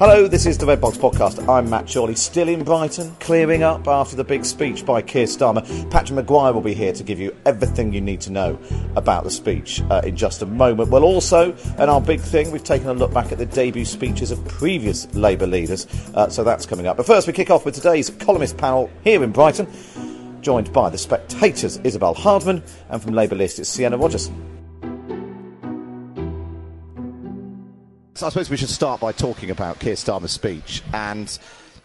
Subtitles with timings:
[0.00, 1.46] Hello, this is the Red Box Podcast.
[1.46, 5.60] I'm Matt Chorley, still in Brighton, clearing up after the big speech by Keir Starmer.
[5.90, 8.58] Patrick Maguire will be here to give you everything you need to know
[8.96, 10.88] about the speech uh, in just a moment.
[10.88, 14.30] Well, also, and our big thing, we've taken a look back at the debut speeches
[14.30, 16.96] of previous Labour leaders, uh, so that's coming up.
[16.96, 19.68] But first, we kick off with today's columnist panel here in Brighton,
[20.40, 24.30] joined by the Spectator's Isabel Hardman, and from Labour List, it's Sienna Rodgers.
[28.20, 31.38] So I suppose we should start by talking about Keir Starmer's speech and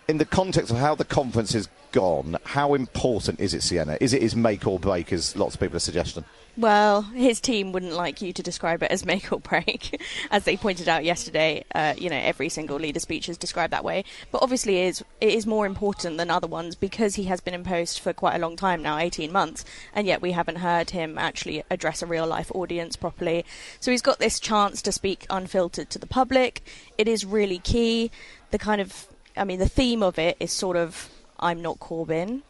[0.09, 3.97] in the context of how the conference has gone, how important is it, Sienna?
[4.01, 6.25] Is it his make or break, as lots of people are suggesting?
[6.57, 10.55] Well, his team wouldn't like you to describe it as make or break, as they
[10.55, 11.65] pointed out yesterday.
[11.73, 14.05] Uh, you know, every single leader speech is described that way.
[14.31, 17.53] But obviously, it is, it is more important than other ones because he has been
[17.53, 20.91] in post for quite a long time now 18 months, and yet we haven't heard
[20.91, 23.43] him actually address a real life audience properly.
[23.81, 26.63] So he's got this chance to speak unfiltered to the public.
[26.97, 28.11] It is really key.
[28.51, 31.09] The kind of, I mean, the theme of it is sort of
[31.39, 32.41] I'm not Corbyn.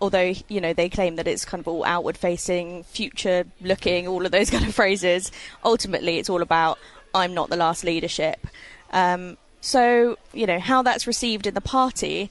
[0.00, 4.24] Although, you know, they claim that it's kind of all outward facing, future looking, all
[4.24, 5.32] of those kind of phrases.
[5.64, 6.78] Ultimately, it's all about
[7.14, 8.46] I'm not the last leadership.
[8.92, 12.30] Um, so, you know, how that's received in the party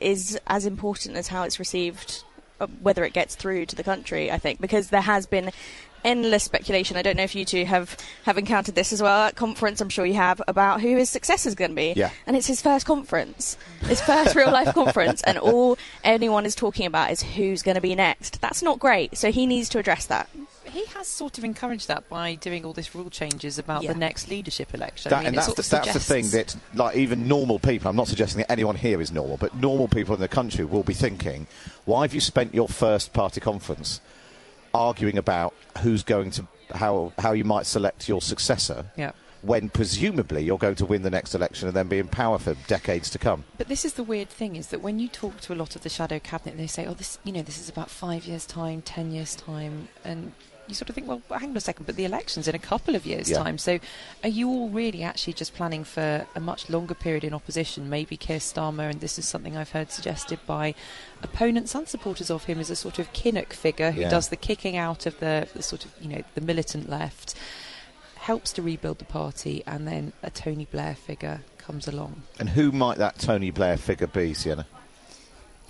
[0.00, 2.24] is as important as how it's received,
[2.60, 5.50] uh, whether it gets through to the country, I think, because there has been
[6.04, 6.96] endless speculation.
[6.96, 9.80] I don't know if you two have, have encountered this as well at conference.
[9.80, 11.94] I'm sure you have about who his successor is going to be.
[11.96, 12.10] Yeah.
[12.26, 16.86] And it's his first conference, his first real life conference, and all anyone is talking
[16.86, 18.40] about is who's going to be next.
[18.40, 19.16] That's not great.
[19.16, 20.28] So he needs to address that.
[20.64, 23.92] He has sort of encouraged that by doing all these rule changes about Yeah.
[23.92, 25.10] the next leadership election.
[25.10, 27.58] That- I mean, and that's sort the, of that's the thing that, like, even normal
[27.58, 30.64] people, I'm not suggesting that anyone here is normal, but normal people in the country
[30.64, 31.46] will be thinking,
[31.84, 34.00] why have you spent your first party conference
[34.74, 38.86] arguing about who's going to, how, how you might select your successor?
[38.96, 39.12] Yeah.
[39.42, 42.54] When presumably you're going to win the next election and then be in power for
[42.68, 43.44] decades to come.
[43.58, 45.82] But this is the weird thing: is that when you talk to a lot of
[45.82, 48.82] the shadow cabinet, they say, "Oh, this, you know, this is about five years' time,
[48.82, 50.30] ten years' time," and
[50.68, 52.94] you sort of think, "Well, hang on a second, but the election's in a couple
[52.94, 53.38] of years' Yeah.
[53.42, 53.58] time.
[53.58, 53.78] So,
[54.22, 57.88] are you all really actually just planning for a much longer period in opposition?
[57.90, 60.74] Maybe Keir Starmer, and this is something I've heard suggested by
[61.22, 64.08] opponents and supporters of him, as a sort of Kinnock figure who Yeah.
[64.08, 67.34] does the kicking out of the, the sort of, you know, the militant left."
[68.16, 72.22] Helps to rebuild the party, and then a Tony Blair figure comes along.
[72.38, 74.64] And who might that Tony Blair figure be, Sienna?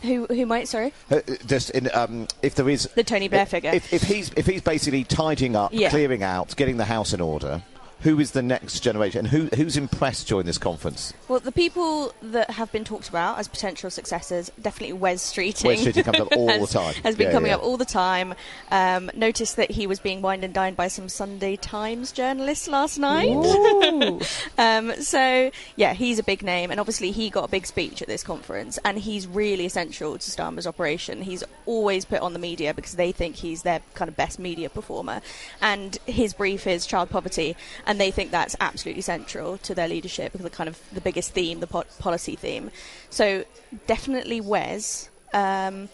[0.02, 0.68] Who who might?
[0.68, 3.70] Sorry, Uh, uh, Just in, um, if there is the Tony Blair if, figure.
[3.72, 5.90] If, if he's if he's basically tidying up, Yeah.
[5.90, 7.62] clearing out, getting the house in order,
[8.02, 9.20] who is the next generation?
[9.20, 11.12] And who who's impressed during this conference?
[11.28, 15.64] Well, the people that have been talked about as potential successors, definitely Wes Streeting.
[15.66, 16.94] Wes Streeting comes up all the has, time.
[17.02, 17.56] Has been Yeah, coming yeah.
[17.56, 18.34] up all the time.
[18.70, 22.98] Um, noticed that he was being wined and dined by some Sunday Times journalists last
[22.98, 23.28] night.
[24.58, 28.08] um, so, yeah, he's a big name, and obviously he got a big speech at
[28.08, 31.22] this conference, and he's really essential to Starmer's operation.
[31.22, 34.68] He's always put on the media because they think he's their kind of best media
[34.68, 35.20] performer,
[35.60, 37.56] and his brief is child poverty,
[37.86, 41.60] and they think that's absolutely central to their leadership, the kind of the biggest theme,
[41.60, 42.70] the po- policy theme.
[43.10, 43.44] So,
[43.86, 45.10] definitely Wes.
[45.34, 45.88] Um,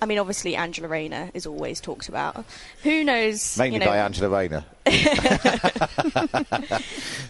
[0.00, 2.44] I mean, obviously Angela Rayner is always talked about.
[2.82, 3.56] Who knows?
[3.56, 4.64] Mainly you know, by Angela Rayner.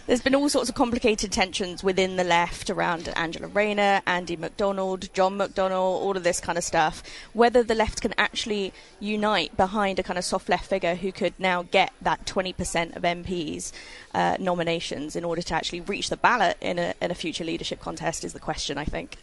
[0.05, 5.11] There's been all sorts of complicated tensions within the left around Angela Rayner, Andy McDonald,
[5.13, 7.01] John McDonnell, all of this kind of stuff.
[7.33, 11.33] Whether the left can actually unite behind a kind of soft left figure who could
[11.39, 13.71] now get that 20% of MPs
[14.13, 17.79] uh, nominations in order to actually reach the ballot in a, in a future leadership
[17.79, 19.17] contest is the question, I think.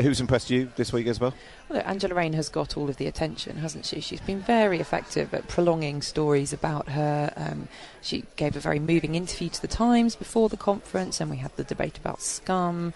[0.00, 1.34] Who's impressed you this week, as Well,
[1.72, 4.00] Angela Rayner has got all of the attention, hasn't she?
[4.00, 7.32] She's been very effective at prolonging stories about her.
[7.36, 7.68] Um,
[8.02, 11.54] she gave a very moving interview to the Times before the conference, and we had
[11.56, 12.92] the debate about scum.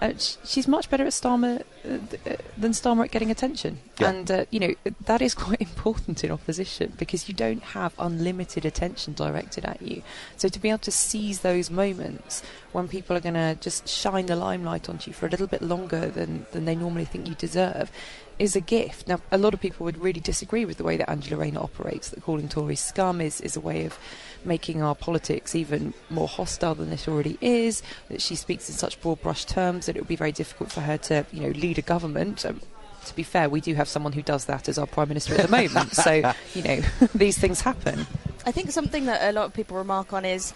[0.00, 1.98] Uh, she's much better at Starmer uh,
[2.30, 4.08] uh, than Starmer at getting attention, yeah.
[4.08, 4.74] and uh, you know
[5.04, 10.02] that is quite important in opposition because you don't have unlimited attention directed at you.
[10.38, 12.42] So to be able to seize those moments
[12.72, 15.60] when people are going to just shine the limelight onto you for a little bit
[15.60, 17.92] longer than than they normally think you deserve
[18.38, 19.06] is a gift.
[19.06, 22.08] Now, a lot of people would really disagree with the way that Angela Rayner operates.
[22.08, 23.98] That calling Tories scum is is a way of
[24.44, 29.00] making our politics even more hostile than it already is, that she speaks in such
[29.00, 31.78] broad brush terms that it would be very difficult for her to, you know, lead
[31.78, 32.44] a government.
[32.44, 32.60] Um,
[33.06, 35.42] to be fair, we do have someone who does that as our Prime Minister at
[35.42, 35.94] the moment.
[35.94, 36.12] so,
[36.54, 36.80] you know,
[37.14, 38.06] these things happen.
[38.46, 40.54] I think something that a lot of people remark on is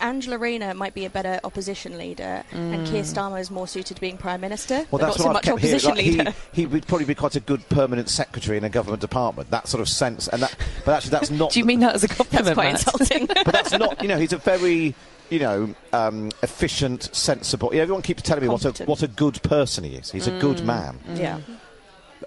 [0.00, 2.74] Angela Rayner might be a better opposition leader, mm.
[2.74, 3.14] and Keir mm.
[3.14, 4.86] Starmer is more suited to being prime minister.
[4.90, 6.34] Well, that's not what so I've much opposition like leader.
[6.52, 9.50] He, he, would probably be quite a good permanent secretary in a government department.
[9.50, 11.52] That sort of sense, and that, but actually, that's not.
[11.52, 12.44] Do you mean that as a compliment?
[12.44, 13.26] That's quite insulting.
[13.44, 14.02] but that's not.
[14.02, 14.94] You know, he's a very
[15.30, 17.70] you know, um, efficient, sensible.
[17.72, 20.10] Yeah, everyone keeps telling me what a what a good person he is.
[20.10, 20.36] He's mm.
[20.36, 20.64] a good mm.
[20.64, 20.98] man.
[21.14, 21.40] Yeah.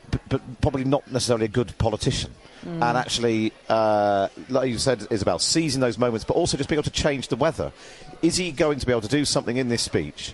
[0.10, 2.32] But, but, probably not necessarily a good politician.
[2.64, 2.82] Mm.
[2.82, 6.84] And actually, uh, like you said, Isabel, seizing those moments, but also just being able
[6.84, 7.72] to change the weather.
[8.22, 10.34] Is he going to be able to do something in this speech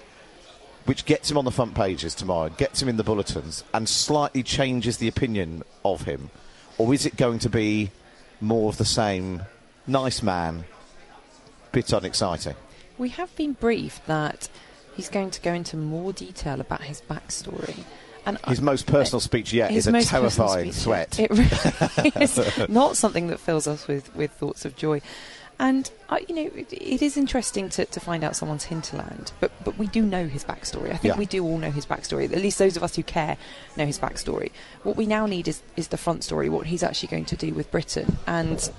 [0.85, 4.41] which gets him on the front pages tomorrow, gets him in the bulletins, and slightly
[4.41, 6.31] changes the opinion of him?
[6.79, 7.91] Or is it going to be
[8.41, 9.43] more of the same
[9.85, 10.63] nice man,
[11.71, 12.55] bit unexciting?
[12.97, 14.49] We have been briefed that
[14.95, 17.83] he's going to go into more detail about his backstory.
[18.29, 21.19] And his I, most personal speech yet is a terrifying sweat.
[21.19, 22.39] It really is
[22.69, 25.01] not something that fills us with, with thoughts of joy.
[25.59, 29.51] And uh, you know, it, it is interesting to, to find out someone's hinterland, but
[29.63, 30.89] but we do know his backstory.
[30.91, 31.17] I think yeah.
[31.17, 32.23] we do all know his backstory.
[32.23, 33.37] At least those of us who care
[33.77, 34.51] know his backstory.
[34.83, 37.53] What we now need is is the front story, what he's actually going to do
[37.53, 38.17] with Britain.
[38.25, 38.71] And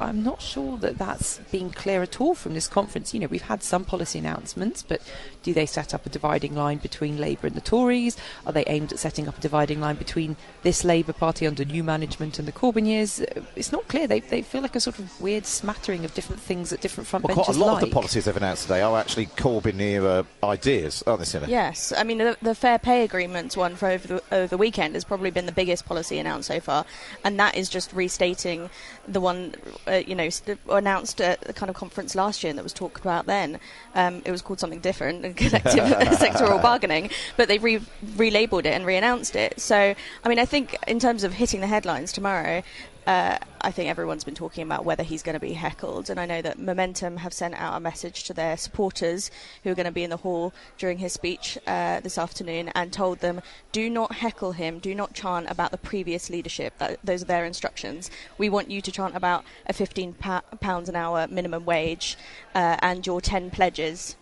[0.00, 3.12] I'm not sure that that's been clear at all from this conference.
[3.12, 5.02] You know, we've had some policy announcements, but
[5.42, 8.16] do they set up a dividing line between Labour and the Tories?
[8.46, 11.84] Are they aimed at setting up a dividing line between this Labour Party under new
[11.84, 13.20] management and the Corbyn years?
[13.56, 14.06] It's not clear.
[14.06, 17.24] They they feel like a sort of weird smattering of different things that different front
[17.24, 17.82] well, quite a lot like.
[17.82, 21.48] of the policies they've announced today are actually Corbyn era ideas, aren't they, Sienna?
[21.48, 24.94] Yes, I mean the, the, fair pay agreement one for over the, over the weekend
[24.94, 26.84] has probably been the biggest policy announced so far,
[27.24, 28.70] and that is just restating
[29.06, 29.54] the one
[29.86, 30.28] uh, you know
[30.70, 33.58] announced at the kind of conference last year and that was talked about then.
[33.94, 35.84] Um, it was called something different, collective
[36.18, 37.80] sectoral bargaining, but they re-
[38.16, 39.60] relabeled it and re-announced it.
[39.60, 42.62] So I mean I think in terms of hitting the headlines tomorrow,
[43.08, 46.10] uh, I think everyone's been talking about whether he's going to be heckled.
[46.10, 49.30] And I know that Momentum have sent out a message to their supporters
[49.64, 52.92] who are going to be in the hall during his speech uh, this afternoon and
[52.92, 53.40] told them
[53.72, 56.76] do not heckle him, do not chant about the previous leadership.
[56.76, 58.10] That, those are their instructions.
[58.36, 62.18] We want you to chant about a £15 pounds an hour minimum wage
[62.54, 64.16] uh, and your 10 pledges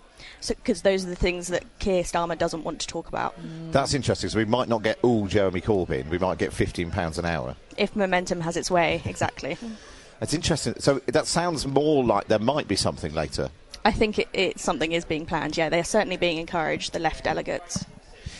[0.48, 3.34] because those are the things that Keir Starmer doesn't want to talk about.
[3.40, 3.72] Mm.
[3.72, 4.30] That's interesting.
[4.30, 6.08] So we might not get all Jeremy Corbyn.
[6.08, 9.02] We might get fifteen pounds an hour if momentum has its way.
[9.04, 9.56] Exactly.
[10.20, 10.74] That's interesting.
[10.78, 13.50] So that sounds more like there might be something later.
[13.84, 15.56] I think it, it something is being planned.
[15.56, 16.92] Yeah, they are certainly being encouraged.
[16.92, 17.84] The left delegates.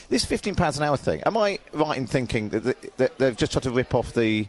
[0.09, 1.23] This fifteen pounds an hour thing.
[1.27, 4.49] Am I right in thinking that, that they've just tried to rip off the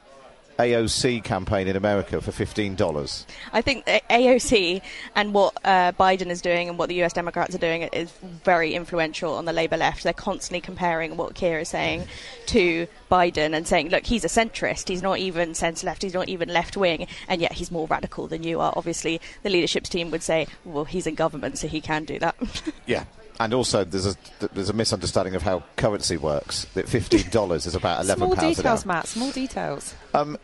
[0.57, 3.25] AOC campaign in America for $15?
[3.53, 4.81] I think AOC
[5.15, 8.11] and what uh, Biden is doing and what the US Democrats are doing is
[8.43, 10.03] very influential on the Labour left.
[10.03, 12.07] They're constantly comparing what Keir is saying
[12.47, 14.89] to Biden and saying, look, he's a centrist.
[14.89, 16.01] He's not even centre left.
[16.01, 17.07] He's not even left wing.
[17.27, 18.73] And yet he's more radical than you are.
[18.75, 22.35] Obviously, the leadership team would say, well, he's in government, so he can do that.
[22.85, 23.05] yeah.
[23.39, 24.15] And also, there's a
[24.53, 26.65] there's a misunderstanding of how currency works.
[26.73, 28.39] That fifteen dollars is about eleven pounds.
[28.39, 29.07] Small details, Matt.
[29.07, 29.95] Small details.
[30.13, 30.37] Um,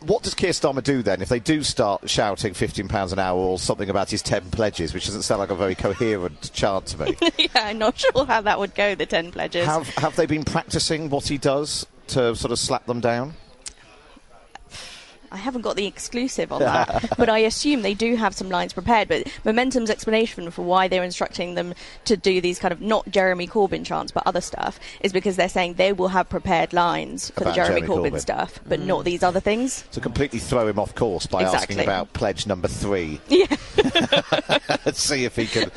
[0.00, 3.38] what does Keir Starmer do then if they do start shouting fifteen pounds an hour
[3.38, 7.04] or something about his ten pledges, which doesn't sound like a very coherent chant to
[7.04, 7.16] me?
[7.38, 8.94] yeah, I'm not sure how that would go.
[8.94, 9.64] The ten pledges.
[9.64, 13.34] Have have they been practicing what he does to sort of slap them down?
[15.36, 18.72] I haven't got the exclusive on that, but I assume they do have some lines
[18.72, 19.08] prepared.
[19.08, 21.74] But Momentum's explanation for why they're instructing them
[22.06, 25.48] to do these kind of not Jeremy Corbyn chants, but other stuff, is because they're
[25.48, 28.20] saying they will have prepared lines for About the Jeremy, Jeremy Corbyn, Corbyn.
[28.20, 29.84] stuff, but not these other things.
[29.92, 33.20] To completely throw him off course by asking about pledge number three.
[33.28, 33.46] Yeah.
[34.84, 35.70] Let's see if he can.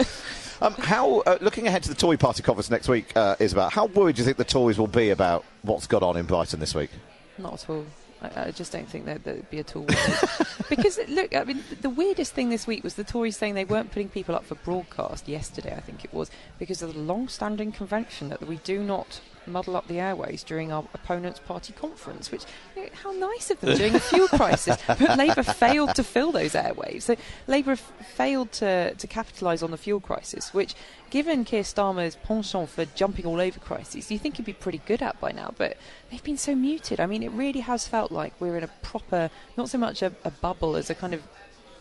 [0.61, 3.85] Um, how, uh, looking ahead to the Tory Party conference next week, uh, Isabel, how
[3.85, 6.75] worried do you think the Tories will be about what's gone on in Brighton this
[6.75, 6.89] week?
[7.37, 7.85] Not at all.
[8.21, 9.85] I, I just don't think that that'd be at all.
[10.69, 13.91] because look, I mean, the weirdest thing this week was the Tories saying they weren't
[13.91, 15.73] putting people up for broadcast yesterday.
[15.75, 19.87] I think it was because of the long-standing convention that we do not muddle up
[19.87, 22.31] the airways during our opponent's party conference.
[22.31, 22.43] Which,
[22.75, 24.77] you know, how nice of them during a fuel crisis.
[24.87, 27.03] But Labour failed to fill those airwaves.
[27.03, 27.15] So
[27.47, 30.75] Labour f- failed to to capitalise on the fuel crisis, which.
[31.09, 35.01] Given Keir Starmer's penchant for jumping all over crises, you think he'd be pretty good
[35.01, 35.75] at by now, but
[36.11, 36.99] they've been so muted.
[36.99, 40.13] I mean, it really has felt like we're in a proper, not so much a,
[40.23, 41.23] a bubble as a kind of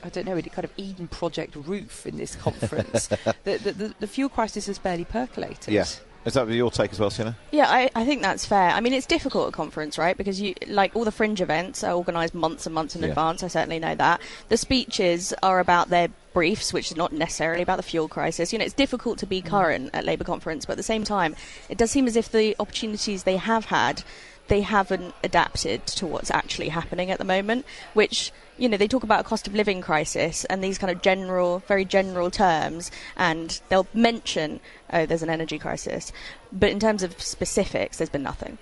[0.03, 3.07] I don't know, a kind of Eden Project roof in this conference.
[3.45, 5.75] the, the, the, the fuel crisis has barely percolated.
[5.75, 6.01] Yes.
[6.25, 7.37] Is that your take as well, Sienna?
[7.53, 8.71] Yeah, I, I think that's fair.
[8.71, 10.17] I mean, it's difficult at conference, right?
[10.17, 13.09] Because you like all the fringe events are organised months and months in Yeah.
[13.09, 13.43] advance.
[13.43, 14.21] I certainly know that.
[14.49, 18.53] The speeches are about their briefs, which is not necessarily about the fuel crisis.
[18.53, 19.47] You know, it's difficult to be mm.
[19.47, 21.35] current at Labour conference, but at the same time,
[21.69, 24.03] it does seem as if the opportunities they have had,
[24.49, 27.65] they haven't adapted to what's actually happening at the moment.
[27.95, 31.01] Which you know, they talk about a cost of living crisis and these kind of
[31.01, 34.61] general, very general terms, and they'll mention,
[34.93, 36.13] oh, there's an energy crisis.
[36.53, 38.59] But in terms of specifics, there's been nothing.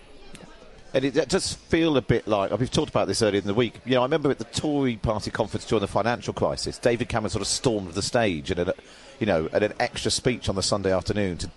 [0.94, 3.80] And it, does feel a bit like we've talked about this earlier in the week.
[3.84, 7.30] You know, I remember at the Tory Party conference during the financial crisis, David Cameron
[7.30, 8.72] sort of stormed the stage and,
[9.18, 11.50] you know, at an extra speech on the Sunday afternoon to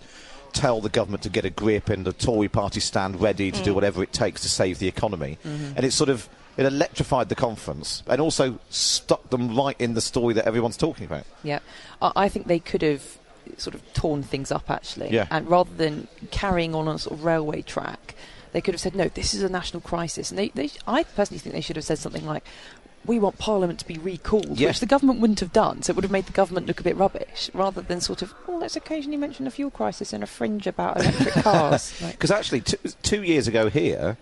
[0.52, 3.72] tell the government to get a grip and the Tory Party stand ready to do
[3.72, 3.74] mm.
[3.74, 5.38] whatever it takes to save the economy.
[5.44, 5.72] Mm-hmm.
[5.76, 10.00] And it sort of it electrified the conference and also stuck them right in the
[10.00, 11.24] story that everyone's talking about.
[11.42, 11.60] Yeah,
[12.02, 13.18] I, I think they could have
[13.56, 15.26] sort of torn things up actually, Yeah.
[15.30, 18.14] and rather than carrying on a sort of railway track,
[18.52, 21.38] they could have said, "No, this is a national crisis." And they, they I personally
[21.38, 22.44] think they should have said something like.
[23.06, 24.68] We want Parliament to be recalled, Yeah.
[24.68, 25.82] which the government wouldn't have done.
[25.82, 28.34] So it would have made the government look a bit rubbish, rather than sort of,
[28.46, 31.94] oh, let's occasionally mention a fuel crisis and a fringe about electric cars.
[32.02, 34.18] Like, Because actually, two, two years ago here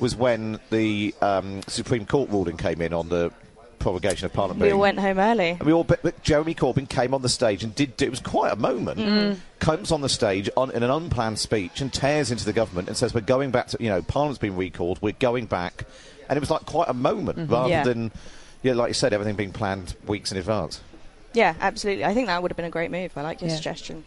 [0.00, 3.30] was when the um, Supreme Court ruling came in on the
[3.78, 4.60] prorogation of Parliament.
[4.62, 5.50] We all went home early.
[5.50, 8.02] And we all, but, but Jeremy Corbyn came on the stage and did.
[8.02, 9.38] It was quite a moment.
[9.60, 12.96] Comes on the stage on, in an unplanned speech and tears into the government and
[12.96, 15.00] says, "We're going back to you know Parliament's been recalled.
[15.00, 15.84] We're going back,"
[16.28, 17.84] and it was like quite a moment rather Yeah.
[17.84, 18.10] than,
[18.62, 20.80] yeah, like you said, everything being planned weeks in advance.
[21.34, 22.04] Yeah, absolutely.
[22.04, 23.12] I think that would have been a great move.
[23.16, 23.56] I like your Yeah.
[23.56, 24.04] suggestion.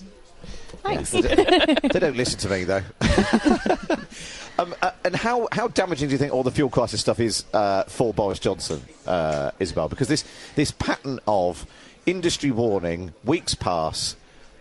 [0.84, 1.12] thanks.
[1.12, 2.82] they don't listen to me though.
[4.60, 7.46] um, uh, and how how damaging do you think all the fuel crisis stuff is
[7.54, 9.88] uh, for Boris Johnson, uh, Isabel?
[9.90, 10.24] Because this
[10.56, 11.66] this pattern of
[12.06, 14.16] industry warning, weeks pass,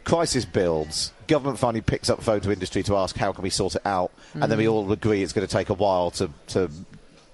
[0.05, 3.75] crisis builds, government finally picks up phone to industry to ask how can we sort
[3.77, 6.71] it out, and then we all agree it's going to take a while to to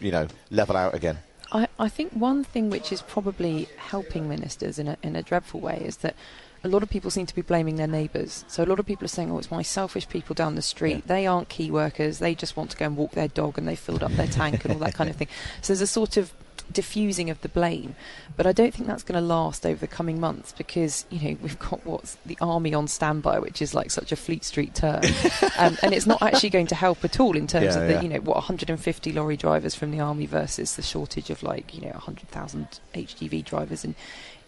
[0.01, 1.19] you know level out again.
[1.53, 5.61] I, I think one thing which is probably helping ministers in a, in a dreadful
[5.61, 6.17] way is that
[6.65, 8.45] a lot of people seem to be blaming their neighbours.
[8.49, 10.97] So a lot of people are saying, oh, it's my selfish people down the street.
[10.97, 11.03] Yeah.
[11.07, 12.19] They aren't key workers.
[12.19, 14.65] They just want to go and walk their dog and they filled up their tank
[14.65, 15.29] and all that kind of thing.
[15.63, 16.33] So there's a sort of
[16.73, 17.97] diffusing of the blame.
[18.37, 21.39] But I don't think that's going to last over the coming months because, you know,
[21.43, 25.03] we've got what's the army on standby, which is like such a Fleet Street term.
[25.59, 27.95] um, and it's not actually going to help at all in terms Yeah, of the,
[27.95, 28.01] yeah.
[28.03, 31.81] you know, what 150 lorry drivers from the army versus the shortage of like you
[31.83, 33.95] know 100,000 HGV drivers in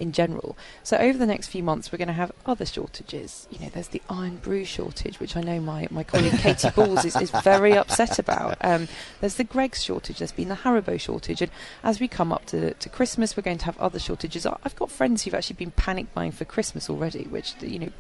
[0.01, 0.57] in general.
[0.83, 3.47] So over the next few months, we're going to have other shortages.
[3.51, 7.17] You know, there's the Irn-Bru shortage, which I know my, my colleague Katy Balls is,
[7.17, 8.57] is very upset about.
[8.61, 8.89] Um,
[9.21, 10.19] there's the Greggs shortage.
[10.19, 11.51] There's been the Haribo shortage, and
[11.83, 14.47] as we come up to to Christmas, we're going to have other shortages.
[14.47, 17.93] I've got friends who've actually been panic buying for Christmas already, which you know.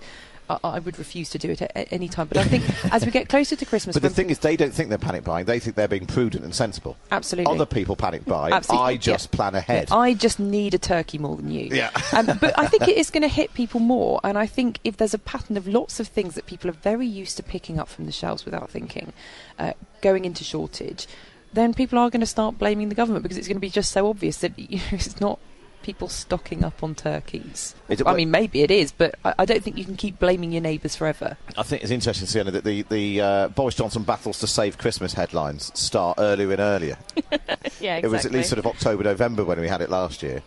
[0.48, 3.04] I, I would refuse to do it at, at any time, but I think as
[3.04, 5.46] we get closer to Christmas, But the thing is, they don't think they're panic buying;
[5.46, 6.96] they think they're being prudent and sensible.
[7.10, 7.54] Absolutely.
[7.54, 8.50] Other people panic buy.
[8.52, 9.36] Absolutely, I just yeah.
[9.36, 9.88] plan ahead.
[9.90, 11.68] Yeah, I just need a turkey more than you.
[11.70, 11.90] Yeah.
[12.12, 14.20] um, but I think it is going to hit people more.
[14.24, 17.06] And I think if there's a pattern of lots of things that people are very
[17.06, 19.12] used to picking up from the shelves without thinking,
[19.58, 21.06] uh, going into shortage,
[21.52, 23.92] then people are going to start blaming the government because it's going to be just
[23.92, 25.38] so obvious that you know, it's not
[25.82, 27.74] people stocking up on turkeys.
[27.88, 30.52] It I mean, maybe it is, but I, I don't think you can keep blaming
[30.52, 31.36] your neighbours forever.
[31.56, 35.14] I think it's interesting, Sienna, that the, the uh, Boris Johnson battles to save Christmas
[35.14, 36.98] headlines start earlier and earlier.
[37.80, 38.08] Yeah, exactly.
[38.08, 40.42] It was at least sort of October, November when we had it last year.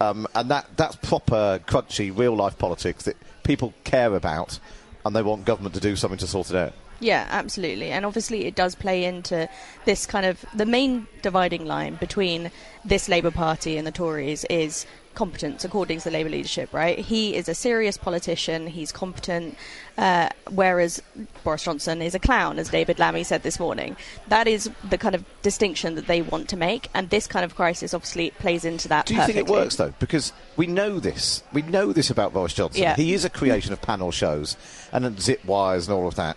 [0.00, 4.60] Um, and that, that's proper, crunchy, real life politics that people care about
[5.04, 6.72] and they want government to do something to sort it out.
[7.00, 7.90] Yeah, absolutely.
[7.90, 9.48] And obviously, it does play into
[9.84, 12.50] this kind of the main dividing line between
[12.84, 14.86] this Labour Party and the Tories is
[15.18, 16.96] competence, according to the Labour leadership, right?
[16.96, 19.56] He is a serious politician, he's competent,
[19.96, 21.02] uh, whereas
[21.42, 23.96] Boris Johnson is a clown, as David Lammy said this morning.
[24.28, 27.56] That is the kind of distinction that they want to make, and this kind of
[27.56, 29.06] crisis obviously plays into that.
[29.06, 29.40] Do you perfectly.
[29.42, 29.92] think it works, though?
[29.98, 31.42] Because we know this.
[31.52, 32.82] We know this about Boris Johnson.
[32.82, 32.94] Yeah.
[32.94, 34.56] He is a creation of panel shows
[34.92, 36.36] and zip wires and all of that.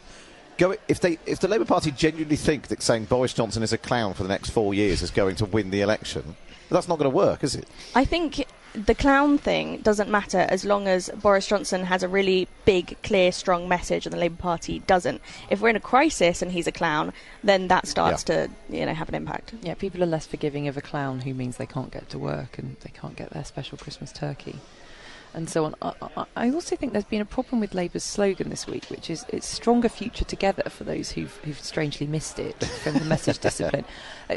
[0.62, 3.80] Go, if they if the Labour Party genuinely think that saying Boris Johnson is a
[3.80, 6.36] clown for the next four years is going to win the election,
[6.70, 7.68] that's not going to work, is it?
[7.96, 12.48] I think the clown thing doesn't matter as long as Boris Johnson has a really
[12.64, 15.20] big, clear, strong message and the Labour Party doesn't.
[15.50, 17.12] If we're in a crisis and he's a clown,
[17.44, 18.46] then that starts Yeah.
[18.46, 19.56] to you know have an impact.
[19.64, 22.60] Yeah, people are less forgiving of a clown who means they can't get to work
[22.60, 24.60] and they can't get their special Christmas turkey.
[25.34, 25.76] And so on.
[25.82, 29.26] I, I, also think there's been a problem with Labour's slogan this week, which is
[29.30, 33.86] "It's stronger future together." For those who've, who've strangely missed it from the message discipline,
[34.30, 34.36] Uh,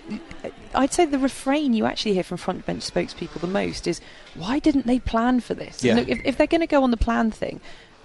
[0.75, 4.01] I'd say the refrain you actually hear from front bench spokespeople the most is,
[4.35, 5.97] "Why didn't they plan for this?" Yeah.
[5.97, 7.61] look, if, if they're going to go on the plan thing,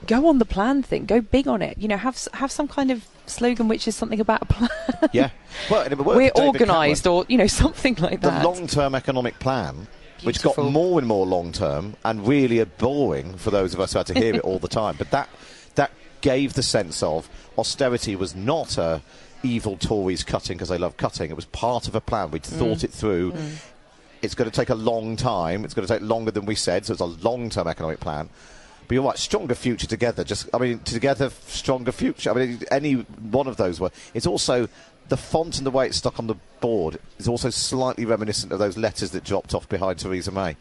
[0.08, 1.06] go on the plan thing.
[1.06, 1.78] Go big on it.
[1.78, 4.70] You know, have have some kind of slogan which is something about a plan.
[5.12, 5.30] Yeah.
[5.70, 8.42] Well, and it worked for We're organised, or you know, something like the that.
[8.42, 9.88] The long-term economic plan,
[10.24, 14.08] which got more and more long-term and really boring for those of us who had
[14.08, 14.96] to hear it all the time.
[14.98, 15.30] But that
[15.76, 19.02] that gave the sense of austerity was not a
[19.44, 21.30] evil Tories cutting because they love cutting.
[21.30, 22.32] It was part of a plan.
[22.32, 22.58] We'd mm.
[22.58, 23.34] thought it through.
[23.34, 23.66] Mm.
[24.22, 25.64] It's going to take a long time.
[25.64, 26.86] It's going to take longer than we said.
[26.86, 28.30] So it's a long-term economic plan.
[28.88, 30.24] But you're right, stronger future together.
[30.24, 32.32] Just, I mean, together, stronger future.
[32.32, 33.92] I mean, any one of those were.
[34.14, 34.68] It's also
[35.10, 38.60] the font and the way it's stuck on the board is also slightly reminiscent of
[38.60, 40.56] those letters that dropped off behind Theresa May.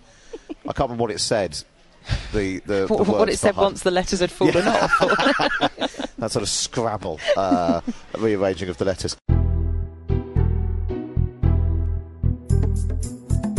[0.67, 1.63] I can't remember what it said.
[2.33, 4.99] The the, the what, what it said behind- once the letters had fallen off.
[6.19, 7.81] that sort of Scrabble uh,
[8.17, 9.17] rearranging of the letters.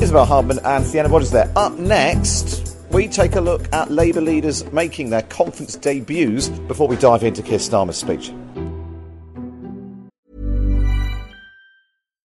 [0.02, 1.52] Isabel Hardman and Sienna Rodgers there.
[1.58, 6.96] Up next, we take a look at Labour leaders making their conference debuts before we
[6.96, 8.32] dive into Keir Starmer's speech.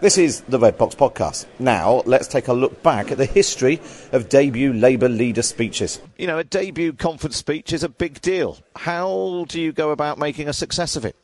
[0.00, 1.44] This is the Red Box Podcast.
[1.58, 3.82] Now, let's take a look back at the history
[4.12, 6.00] of debut Labour leader speeches.
[6.16, 8.56] You know, a debut conference speech is a big deal.
[8.74, 11.16] How do you go about making a success of it?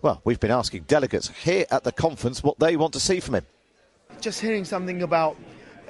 [0.00, 3.34] Well, we've been asking delegates here at the conference what they want to see from
[3.34, 3.46] him.
[4.22, 5.36] just hearing something about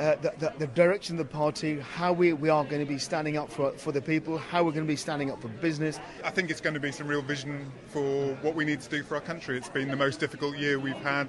[0.01, 2.99] uh, the, the, the direction of the party, how we, we are going to be
[2.99, 6.01] standing up for, for the people, how we're going to be standing up for business.
[6.25, 9.05] I think it's going to be some real vision for what we need to do
[9.05, 9.57] for our country.
[9.57, 11.29] It's been the most difficult year we've had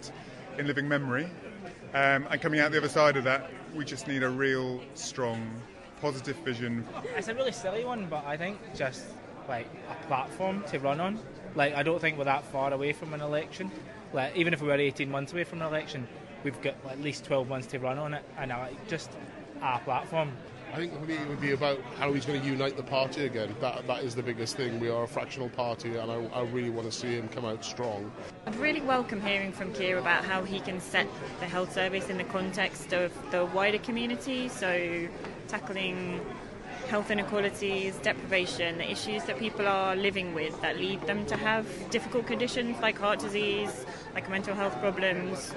[0.58, 1.30] in living memory.
[1.94, 5.50] Um, and coming out the other side of that, we just need a real strong
[6.02, 6.86] positive vision.
[7.16, 9.06] It's a really silly one, but I think just
[9.48, 11.20] like a platform to run on.
[11.56, 13.72] Like I don't think we're that far away from an election.
[14.14, 16.08] Like even if we were 18 months away from an election,
[16.44, 18.54] we've got at least 12 months to run on it, and
[18.88, 19.10] just
[19.62, 20.32] our platform.
[20.76, 23.26] I think for me it would be about how he's going to unite the party
[23.26, 23.56] again.
[23.62, 24.78] That that is the biggest thing.
[24.78, 27.64] We are a fractional party, and I, I really want to see him come out
[27.64, 28.12] strong.
[28.46, 31.08] I'd really welcome hearing from Keir about how he can set
[31.40, 34.50] the health service in the context of the wider community.
[34.50, 35.08] So
[35.48, 36.20] tackling
[36.90, 41.66] health inequalities, deprivation, the issues that people are living with that lead them to have
[41.90, 45.54] difficult conditions like heart disease, like mental health problems.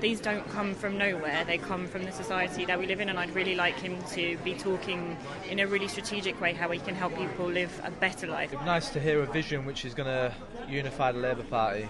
[0.00, 3.18] These don't come from nowhere, they come from the society that we live in, and
[3.18, 5.16] I'd really like him to be talking
[5.48, 8.50] in a really strategic way how he can help people live a better life.
[8.50, 10.34] It's nice to hear a vision which is going to
[10.68, 11.86] unify the Labour Party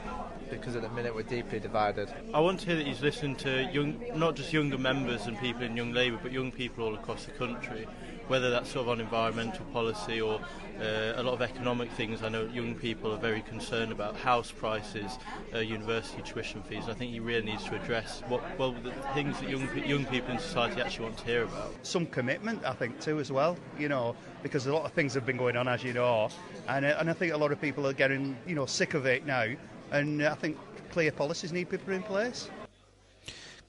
[0.59, 2.13] because at the minute we're deeply divided.
[2.35, 5.63] I want to hear that he's listening to young, not just younger members and people
[5.63, 7.87] in Young Labour, but young people all across the country
[8.31, 10.41] whether that's sort of on environmental policy or
[10.81, 12.23] uh, a lot of economic things.
[12.23, 15.19] I know young people are very concerned about house prices,
[15.53, 16.85] uh, university tuition fees.
[16.89, 20.31] I think he really needs to address what well the things that young young people
[20.31, 21.75] in society actually want to hear about.
[21.83, 23.57] Some commitment, I think, too, as well.
[23.77, 26.29] You know, because a lot of things have been going on, as you know,
[26.69, 29.07] and uh, and I think a lot of people are getting you know sick of
[29.07, 29.47] it now,
[29.91, 30.57] and I think
[30.91, 32.49] clear policies need to be put in place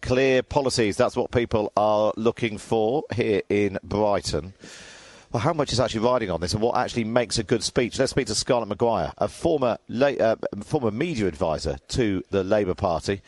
[0.01, 0.97] clear policies.
[0.97, 4.53] That's what people are looking for here in Brighton.
[5.31, 7.97] Well, how much is actually riding on this and what actually makes a good speech?
[7.97, 13.21] Let's speak to Scarlett MccGwire, a former, uh, former media advisor to the Labour Party,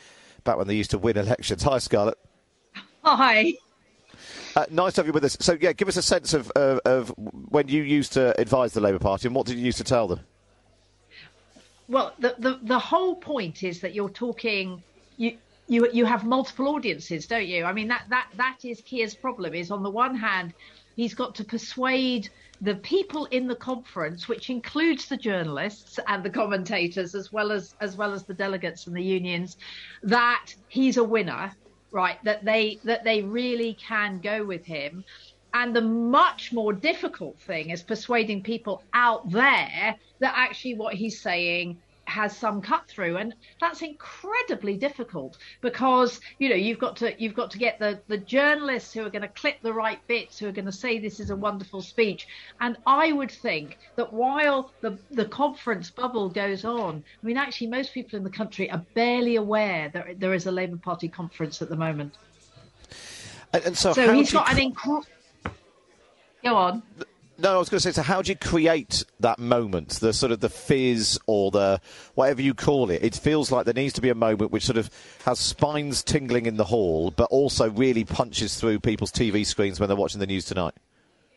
[0.43, 1.63] back when they used to win elections.
[1.63, 2.17] Hi, Scarlett.
[3.03, 3.53] Hi.
[4.55, 5.37] Uh, nice to have you with us.
[5.39, 8.81] So, yeah, give us a sense of, uh, of when you used to advise the
[8.81, 10.19] Labour Party and what did you used to tell them?
[11.87, 14.83] Well, the, the, the whole point is that you're talking,
[15.17, 17.65] you, you you have multiple audiences, don't you?
[17.65, 19.53] I mean that that that is Keir's problem.
[19.55, 20.53] Is on the one hand,
[20.95, 22.29] he's got to persuade
[22.61, 27.75] the people in the conference, which includes the journalists and the commentators, as well as
[27.81, 29.57] as well as the delegates and the unions,
[30.03, 31.53] that he's a winner,
[31.91, 32.17] right?
[32.23, 35.03] That they that they really can go with him.
[35.53, 41.21] And the much more difficult thing is persuading people out there that actually what he's
[41.21, 43.17] saying has some cut through.
[43.17, 47.99] And that's incredibly difficult because you know you've got to you've got to get the
[48.07, 50.99] the journalists who are going to clip the right bits who are going to say
[50.99, 52.27] this is a wonderful speech.
[52.59, 57.67] And i would think that while the the conference bubble goes on i mean actually
[57.67, 61.61] most people in the country are barely aware that there is a labour party conference
[61.61, 62.15] at the moment.
[63.53, 65.05] And, and so, so he's got an incredible
[66.43, 66.83] go on
[67.37, 67.91] no, I was going to say.
[67.91, 69.89] So, how do you create that moment?
[69.89, 71.81] The sort of the fizz or the
[72.13, 73.03] whatever you call it.
[73.03, 74.89] It feels like there needs to be a moment which sort of
[75.25, 79.89] has spines tingling in the hall, but also really punches through people's TV screens when
[79.89, 80.75] they're watching the news tonight.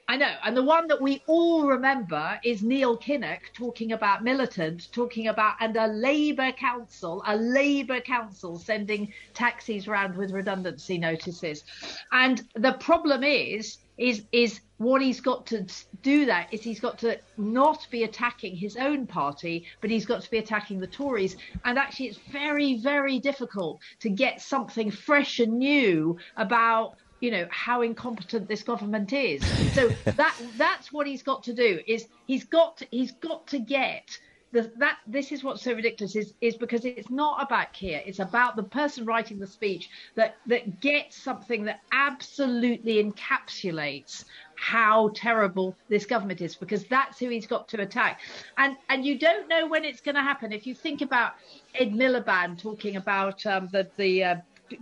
[0.09, 0.33] I know.
[0.45, 5.57] And the one that we all remember is Neil Kinnock talking about militant, talking about,
[5.61, 11.65] and a Labour council, a Labour council sending taxis round with redundancy notices.
[12.13, 15.67] And the problem is, is, is what he's got to
[16.03, 20.23] do that is he's got to not be attacking his own party, but he's got
[20.23, 21.37] to be attacking the Tories.
[21.65, 27.47] And actually, it's very, very difficult to get something fresh and new about you know
[27.51, 32.45] how incompetent this government is so that that's what he's got to do is he's
[32.45, 34.19] got to, he's got to get
[34.53, 38.21] the, that this is what's so ridiculous is is because it's not about Keir it's
[38.21, 44.25] about the person writing the speech that that gets something that absolutely encapsulates
[44.57, 48.21] how terrible this government is because that's who he's got to attack.
[48.59, 50.53] And and you don't know when it's going to happen.
[50.53, 51.35] If you think about
[51.75, 54.37] ed miliband talking about um, the the uh,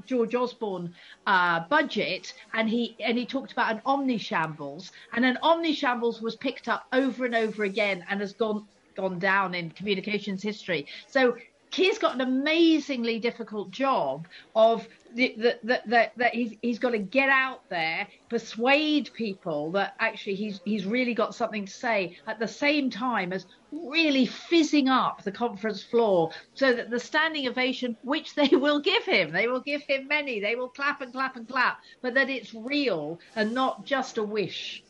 [0.07, 0.94] George Osborne
[1.27, 6.22] uh, budget, and he and he talked about an omni shambles, and an omni shambles
[6.22, 10.87] was picked up over and over again and has gone gone down in communications history.
[11.09, 11.37] So
[11.74, 17.68] Keir's got an amazingly difficult job of that that he's he's got to get out
[17.68, 22.90] there, persuade people that actually he's he's really got something to say at the same
[22.90, 28.48] time as really fizzing up the conference floor so that the standing ovation, which they
[28.52, 31.80] will give him, they will give him many, they will clap and clap and clap,
[32.02, 34.85] but that it's real and not just a wish.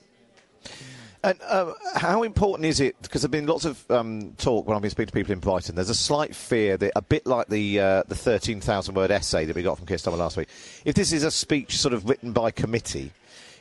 [1.25, 3.01] And uh, how important is it?
[3.01, 5.75] Because there's been lots of um, talk when I've been speaking to people in Brighton.
[5.75, 9.57] There's a slight fear that, a bit like the uh, the 13,000 word essay that
[9.57, 10.49] we got from Keir Starmer last week,
[10.85, 13.11] if this is a speech sort of written by committee,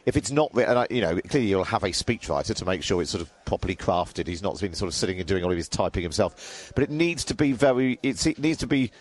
[0.05, 3.11] if it's not written, you know, clearly you'll have a speechwriter to make sure it's
[3.11, 4.27] sort of properly crafted.
[4.27, 6.89] He's not been sort of sitting and doing all of his typing himself, but it
[6.89, 7.97] needs to be very.
[8.03, 8.91] it needs to be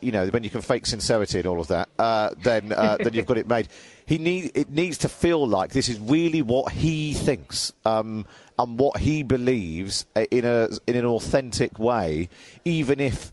[0.00, 3.12] you know, when you can fake sincerity and all of that, uh, then uh, then
[3.12, 3.68] you've got it made.
[4.06, 8.24] He need it needs to feel like this is really what he thinks um,
[8.56, 12.28] and what he believes in a in an authentic way,
[12.64, 13.32] even if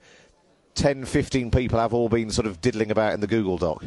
[0.73, 3.83] 10, 15 people have all been sort of diddling about in the Google Doc.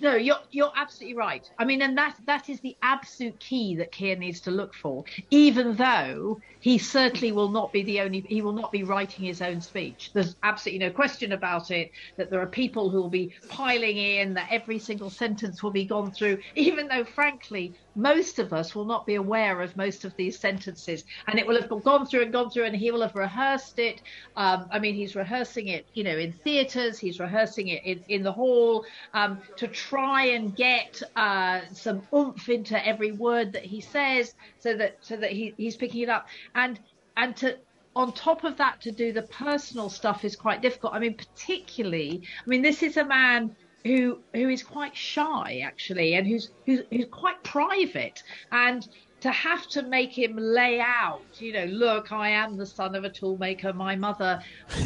[0.00, 1.48] No, you're you're absolutely right.
[1.58, 5.04] I mean, and that that is the absolute key that Keir needs to look for.
[5.30, 9.42] Even though he certainly will not be the only, he will not be writing his
[9.42, 10.10] own speech.
[10.12, 11.90] There's absolutely no question about it.
[12.16, 14.34] That there are people who will be piling in.
[14.34, 16.38] That every single sentence will be gone through.
[16.54, 21.04] Even though, frankly, most of us will not be aware of most of these sentences,
[21.26, 24.02] and it will have gone through and gone through, and he will have rehearsed it.
[24.36, 26.98] Um, I mean, he's rehearsing it, you know, in theatres.
[26.98, 32.48] He's rehearsing it in, in the hall um, to try and get uh, some oomph
[32.48, 36.28] into every word that he says, so that so that he, he's picking it up,
[36.54, 36.78] and
[37.16, 37.56] and to
[37.96, 40.92] on top of that to do the personal stuff is quite difficult.
[40.92, 43.56] I mean, particularly, I mean, this is a man
[43.86, 48.22] who who is quite shy actually, and who's who's, who's quite private,
[48.52, 48.86] and
[49.20, 53.04] to have to make him lay out, you know, look, I am the son of
[53.04, 53.74] a toolmaker.
[53.74, 54.40] My mother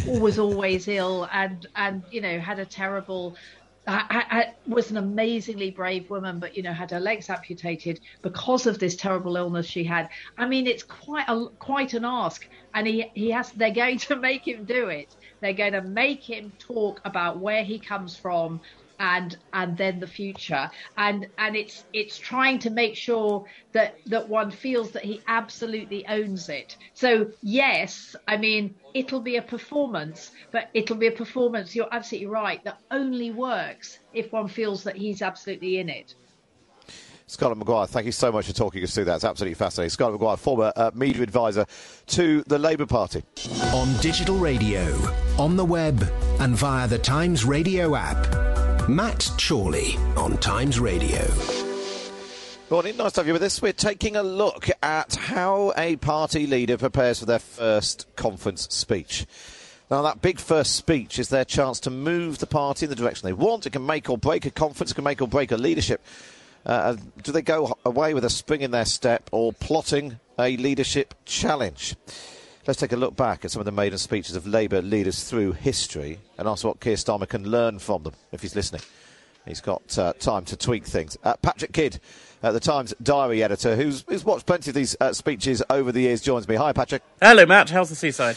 [0.07, 3.37] was always ill, and and you know had a terrible
[3.87, 8.67] I, I, was an amazingly brave woman, but you know had her legs amputated because
[8.67, 10.11] of this terrible illness she had.
[10.37, 13.51] I mean, it's quite a quite an ask, and he he has.
[13.53, 15.17] They're going to make him do it.
[15.41, 18.61] They're going to make him talk about where he comes from,
[19.01, 24.29] and and then the future and and it's it's trying to make sure that that
[24.29, 30.31] one feels that he absolutely owns it so yes i mean it'll be a performance
[30.53, 34.97] but it'll be a performance you're absolutely right that only works if one feels that
[34.97, 36.15] he's absolutely in it
[37.27, 39.15] Scarlett MccGwire, thank you so much for talking us through that.
[39.15, 39.91] It's absolutely fascinating.
[39.91, 41.65] Scarlett MccGwire, former uh, media advisor
[42.09, 43.23] to the Labour Party.
[43.73, 44.83] On digital radio,
[45.39, 46.03] on the web,
[46.41, 48.50] and via the Times Radio app.
[48.91, 51.25] Matt Chorley on Times Radio.
[52.71, 53.63] Morning, nice to have you with us.
[53.63, 59.27] We're taking a look at how a party leader prepares for their first conference speech.
[59.93, 63.29] Now, that big first speech is their chance to move the party in the direction
[63.29, 63.65] they want.
[63.65, 66.05] It can make or break a conference, it can make or break a leadership.
[66.67, 71.15] Uh, do they go away with a spring in their step or plotting a leadership
[71.25, 71.95] challenge?
[72.67, 75.53] Let's take a look back at some of the maiden speeches of Labour leaders through
[75.53, 78.83] history and ask what Keir Starmer can learn from them if he's listening.
[79.47, 81.17] He's got uh, time to tweak things.
[81.25, 82.01] Uh, Patrick Kidd,
[82.43, 86.03] uh, the Times diary editor, who's, who's watched plenty of these uh, speeches over the
[86.03, 86.57] years, joins me.
[86.57, 87.03] Hi, Patrick.
[87.23, 87.71] Hello, Matt.
[87.71, 88.37] How's the seaside?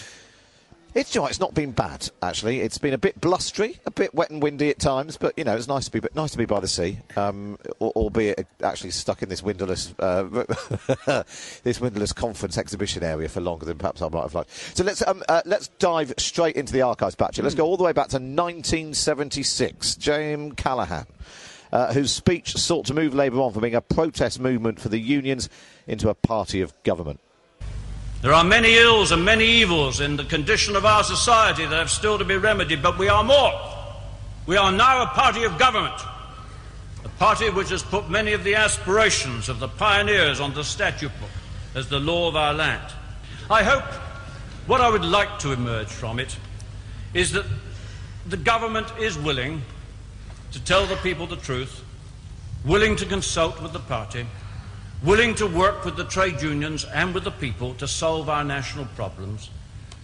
[0.96, 2.60] It's you know, it's not been bad actually.
[2.62, 5.56] It's been a bit blustery, a bit wet and windy at times, but you know
[5.56, 9.24] it's nice to be but nice to be by the sea, um, albeit actually stuck
[9.24, 10.24] in this windowless uh,
[11.64, 14.52] this windowless conference exhibition area for longer than perhaps I might have liked.
[14.78, 17.42] So let's um, uh, let's dive straight into the archives, Patcher.
[17.42, 19.96] Let's go all the way back to 1976.
[19.96, 21.06] James Callaghan.
[21.72, 25.00] Uh, whose speech sought to move Labour on from being a protest movement for the
[25.00, 25.50] unions
[25.88, 27.20] into a party of government.
[28.24, 31.90] There are many ills and many evils in the condition of our society that have
[31.90, 33.52] still to be remedied, but we are more.
[34.46, 36.02] We are now a party of government,
[37.04, 41.12] a party which has put many of the aspirations of the pioneers on the statute
[41.20, 41.30] book
[41.76, 42.94] as the law of our land.
[43.52, 43.84] I hope
[44.68, 46.38] what I would like to emerge from it
[47.14, 47.46] is that
[48.26, 49.64] the government is willing
[50.54, 51.84] to tell the people the truth,
[52.64, 54.26] willing to consult with the party
[55.04, 58.86] willing to work with the trade unions and with the people to solve our national
[58.96, 59.50] problems.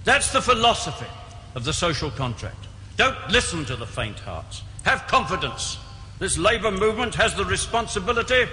[0.03, 1.07] That's the philosophy
[1.55, 2.67] of the social contract.
[2.97, 4.61] Don't listen to the faint hearts.
[4.83, 5.77] Have confidence.
[6.19, 8.45] This labour movement has the responsibility.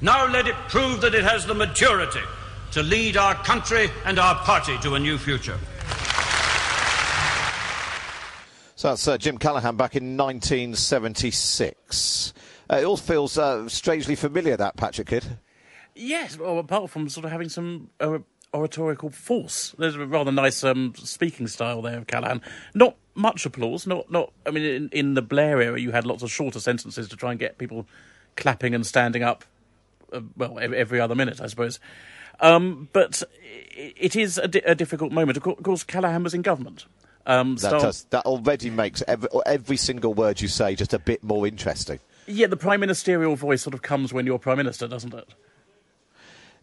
[0.00, 2.22] Now let it prove that it has the maturity
[2.72, 5.58] to lead our country and our party to a new future.
[8.76, 12.32] So that's uh, Jim Callaghan back in 1976.
[12.70, 15.38] Uh, it all feels uh, strangely familiar, that Patrick Kidd.
[15.94, 18.18] Yes, well, apart from sort of having some uh,
[18.54, 22.40] oratorical force, there's a rather nice um, speaking style there of Callaghan.
[22.74, 23.86] Not much applause.
[23.86, 24.32] Not not.
[24.46, 27.30] I mean, in, in, the Blair era, you had lots of shorter sentences to try
[27.30, 27.86] and get people
[28.36, 29.44] clapping and standing up.
[30.12, 31.78] Uh, well, every other minute, I suppose.
[32.40, 33.22] Um, but
[33.74, 35.36] it is a, di- a difficult moment.
[35.38, 36.86] Of course, Callaghan was in government.
[37.24, 41.22] Um, that, does, that already makes every, every single word you say just a bit
[41.22, 42.00] more interesting.
[42.26, 45.28] Yeah, the prime ministerial voice sort of comes when you're prime minister, doesn't it?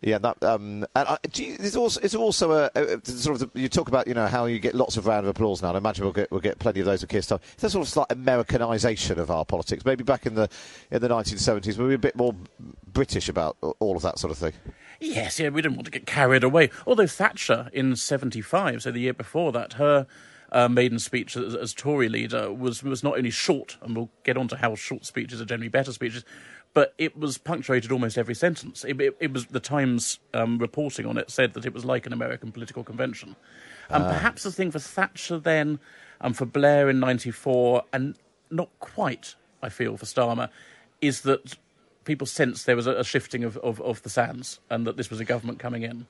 [0.01, 3.67] Yeah, that, um, and I, you, also it's also a, a sort of the, you
[3.67, 5.73] talk about you know how you get lots of round of applause now.
[5.73, 7.41] I imagine we'll get we'll get plenty of those with Keir Starmer.
[7.57, 9.83] There's sort of slight Americanization of our politics.
[9.83, 10.49] Maybe back in the
[10.89, 12.33] in the 1970s, we were a bit more
[12.87, 14.53] British about all of that sort of thing.
[15.01, 16.69] Yes, yeah, we didn't want to get carried away.
[16.87, 20.07] Although Thatcher in '75, so the year before that, her
[20.51, 24.37] uh, maiden speech as, as, Tory leader was was not only short, and we'll get
[24.37, 26.25] on to how short speeches are generally better speeches,
[26.73, 28.83] but it was punctuated almost every sentence.
[28.83, 32.05] It, it, it was the Times um, reporting on it said that it was like
[32.05, 33.35] an American political convention,
[33.89, 34.09] and uh.
[34.09, 35.79] perhaps the thing for Thatcher then,
[36.21, 38.15] and for Blair in '94, and
[38.49, 40.49] not quite, I feel, for Starmer,
[41.01, 41.57] is that
[42.05, 45.09] people sensed there was a, a shifting of, of, of the sands, and that this
[45.09, 46.07] was a government coming in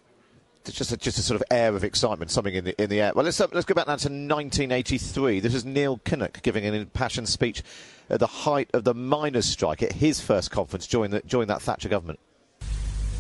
[0.66, 3.12] just a, just a sort of air of excitement, something in the in the air.
[3.16, 5.40] Well, let's let's go back now to 1983.
[5.40, 7.64] This is Neil Kinnock giving an impassioned speech
[8.10, 11.62] at the height of the miners' strike at his first conference during the, during that
[11.62, 12.20] Thatcher government.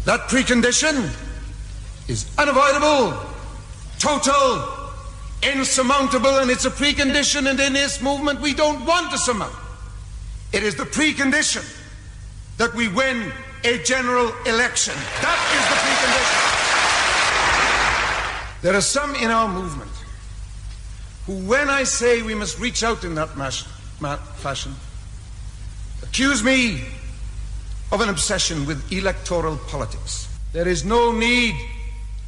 [0.05, 1.13] That precondition
[2.09, 3.19] is unavoidable,
[3.99, 4.91] total,
[5.43, 7.49] insurmountable, and it's a precondition.
[7.49, 9.53] And in this movement, we don't want to surmount.
[10.51, 11.63] It is the precondition
[12.57, 13.31] that we win
[13.63, 14.95] a general election.
[15.21, 16.58] That is the precondition.
[18.61, 19.91] There are some in our movement
[21.25, 24.73] who, when I say we must reach out in that fashion,
[26.03, 26.83] accuse me
[27.91, 30.27] of an obsession with electoral politics.
[30.51, 31.55] There is no need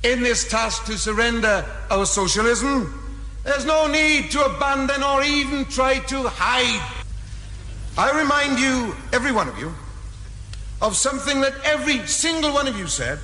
[0.03, 2.97] in this task to surrender our socialism.
[3.43, 7.03] There's no need to abandon or even try to hide.
[7.97, 9.73] I remind you, every one of you,
[10.81, 13.19] of something that every single one of you said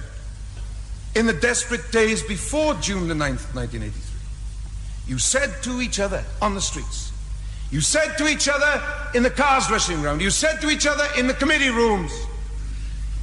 [1.17, 3.91] in the desperate days before June the 9th, 1983.
[5.07, 7.11] You said to each other on the streets,
[7.71, 8.81] you said to each other
[9.15, 12.11] in the cars rushing round, you said to each other in the committee rooms,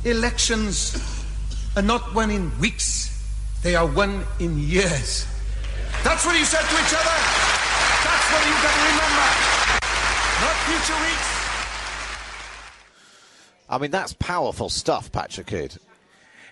[0.05, 0.97] elections
[1.77, 3.11] are not won in weeks,
[3.63, 5.25] they are won in years.
[6.03, 7.17] That's what you said to each other.
[8.05, 9.29] That's what you've got to remember.
[10.43, 11.31] Not future weeks.
[13.71, 15.79] I mean, that's powerful stuff, Patrick Kidd.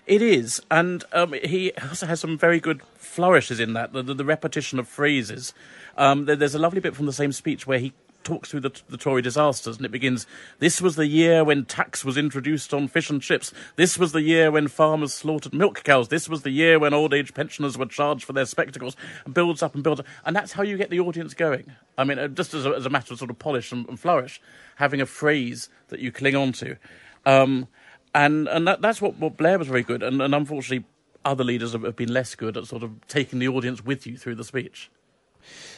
[0.05, 3.93] It is, and um, he also has some very good flourishes in that.
[3.93, 5.53] The, the, the repetition of phrases.
[5.97, 8.81] Um, there, there's a lovely bit from the same speech where he talks through the,
[8.89, 10.25] the, Tory disasters, and it begins.
[10.59, 13.53] This was the year when tax was introduced on fish and chips.
[13.75, 16.09] This was the year when farmers slaughtered milk cows.
[16.09, 18.95] This was the year when old age pensioners were charged for their spectacles.
[19.25, 21.71] And builds up and builds up, and that's how you get the audience going.
[21.97, 23.99] I mean, uh, just as a, as a matter of sort of polish and, and,
[23.99, 24.41] flourish,
[24.77, 26.77] having a phrase that you cling on to.
[27.25, 27.67] Um,
[28.13, 30.85] and and that, that's what, what Blair was very good, and, and unfortunately,
[31.25, 34.17] other leaders have, have been less good at sort of taking the audience with you
[34.17, 34.89] through the speech.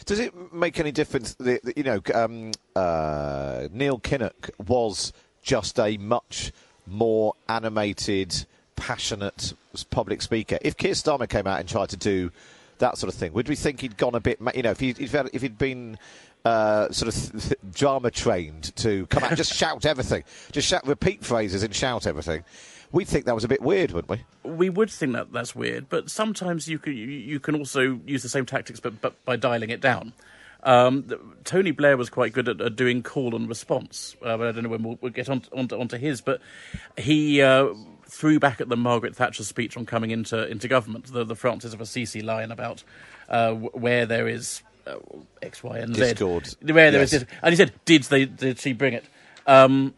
[0.06, 5.98] Does it make any difference that, you know, um, uh, Neil Kinnock was just a
[5.98, 6.52] much
[6.86, 8.46] more animated,
[8.76, 9.54] passionate
[9.90, 10.60] public speaker?
[10.62, 12.32] If Keir Starmer came out and tried to do
[12.78, 14.90] that sort of thing, would we think he'd gone a bit, you know, if, he,
[14.92, 15.98] if he'd been
[16.46, 21.26] uh, sort of drama trained to come out and just shout everything, just shout, repeat
[21.26, 22.44] phrases and shout everything.
[22.92, 24.50] We'd think that was a bit weird, wouldn't we?
[24.50, 28.30] We would think that that's weird, but sometimes you can you can also use the
[28.30, 30.14] same tactics, but but by dialing it down.
[30.64, 31.06] Um,
[31.44, 34.16] Tony Blair was quite good at, at doing call and response.
[34.26, 36.42] Uh, I don't know when we'll, we'll get on, on, onto his, but
[36.98, 37.68] he uh,
[38.08, 41.74] threw back at the Margaret Thatcher speech on coming into into government, the, the Francis
[41.74, 42.84] of Assisi line about
[43.30, 44.98] uh, where there is uh,
[45.42, 46.02] X, Y, and Z.
[46.02, 46.56] Discord.
[46.62, 47.14] Where there yes.
[47.14, 48.26] is, and he said, "Did they?
[48.26, 49.06] Did she bring it?"
[49.48, 49.94] Um,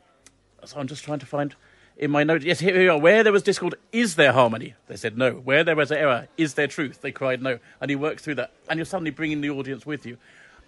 [0.66, 1.56] so I'm just trying to find
[1.98, 2.46] in my notes.
[2.46, 2.98] Yes, here we are.
[2.98, 4.76] Where there was discord, is there harmony?
[4.88, 5.32] They said no.
[5.32, 7.02] Where there was error, is there truth?
[7.02, 7.60] They cried no.
[7.82, 10.18] And he worked through that, and you're suddenly bringing the audience with you.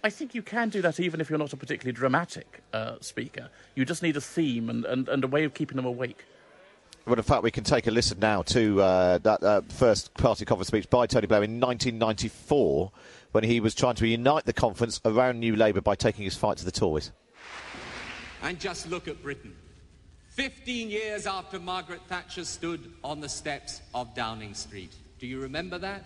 [0.02, 3.50] I think you can do that even if you're not a particularly dramatic uh, speaker.
[3.74, 6.24] You just need a theme and, and, and a way of keeping them awake.
[7.06, 10.44] Well, in fact, we can take a listen now to uh, that uh, first party
[10.44, 12.92] conference speech by Tony Blair in 1994
[13.32, 16.56] when he was trying to unite the conference around New Labour by taking his fight
[16.58, 17.12] to the Tories.
[18.42, 19.54] And just look at Britain.
[20.30, 24.94] 15 years after Margaret Thatcher stood on the steps of Downing Street.
[25.18, 26.04] Do you remember that?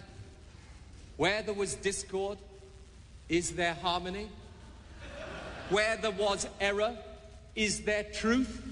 [1.16, 2.38] Where there was discord,
[3.28, 4.28] is there harmony?
[5.70, 6.96] Where there was error,
[7.54, 8.62] is there truth?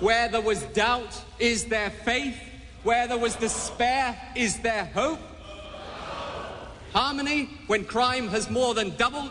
[0.00, 2.38] Where there was doubt, is there faith?
[2.82, 5.18] Where there was despair, is there hope?
[6.92, 9.30] Harmony when crime has more than doubled.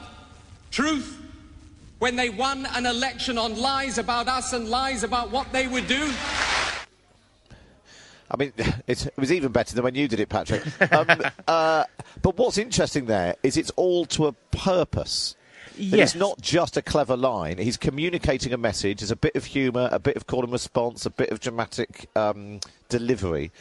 [0.71, 1.17] Truth
[1.99, 5.87] when they won an election on lies about us and lies about what they would
[5.87, 6.11] do.
[8.29, 8.53] I mean,
[8.87, 10.63] it was even better than when you did it, Patrick.
[10.91, 11.07] Um,
[11.47, 11.85] uh,
[12.21, 15.35] but what's interesting there is it's all to a purpose.
[15.79, 16.09] Yes.
[16.09, 17.59] It's not just a clever line.
[17.59, 18.99] He's communicating a message.
[18.99, 22.09] There's a bit of humour, a bit of call and response, a bit of dramatic
[22.15, 23.51] um, delivery.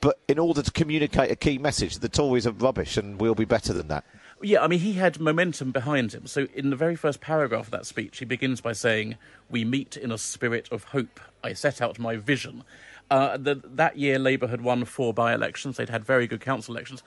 [0.00, 3.44] But in order to communicate a key message, the Tories are rubbish and we'll be
[3.44, 4.04] better than that.
[4.42, 6.26] Yeah, I mean, he had momentum behind him.
[6.26, 9.16] So, in the very first paragraph of that speech, he begins by saying,
[9.50, 11.20] We meet in a spirit of hope.
[11.44, 12.64] I set out my vision.
[13.10, 15.76] Uh, the, that year, Labour had won four by elections.
[15.76, 17.02] They'd had very good council elections.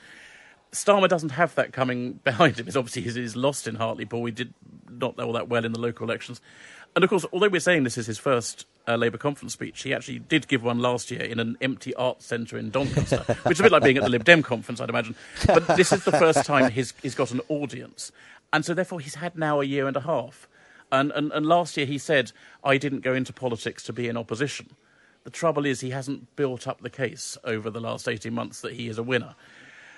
[0.72, 2.68] Starmer doesn't have that coming behind him.
[2.68, 4.22] It's obviously he's, he's lost in Hartlepool.
[4.22, 4.54] We did
[4.92, 6.40] not all that well in the local elections.
[6.96, 9.94] And of course, although we're saying this is his first uh, Labour conference speech, he
[9.94, 13.60] actually did give one last year in an empty arts centre in Doncaster, which is
[13.60, 15.16] a bit like being at the Lib Dem conference, I'd imagine.
[15.46, 18.12] But this is the first time he's, he's got an audience.
[18.52, 20.48] And so, therefore, he's had now a year and a half.
[20.92, 22.32] And, and, and last year he said,
[22.64, 24.76] I didn't go into politics to be in opposition.
[25.24, 28.74] The trouble is, he hasn't built up the case over the last 18 months that
[28.74, 29.36] he is a winner.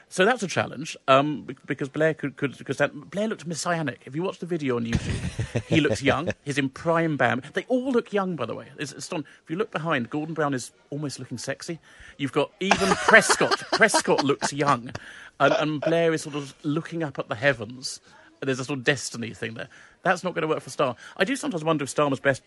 [0.10, 4.02] So that's a challenge um, because Blair could, could because that, Blair looked messianic.
[4.06, 6.30] If you watch the video on YouTube, he looks young.
[6.46, 7.42] He's in prime bam.
[7.54, 8.68] They all look young, by the way.
[8.78, 11.80] It's, it's if you look behind, Gordon Brown is almost looking sexy.
[12.18, 13.64] You've got even Prescott.
[13.74, 14.92] Prescott looks young,
[15.40, 18.00] and, and Blair is sort of looking up at the heavens.
[18.42, 19.70] There's a sort of destiny thing there.
[20.04, 20.96] That's not going to work for Starr.
[21.18, 22.44] I do sometimes wonder if Starmer's best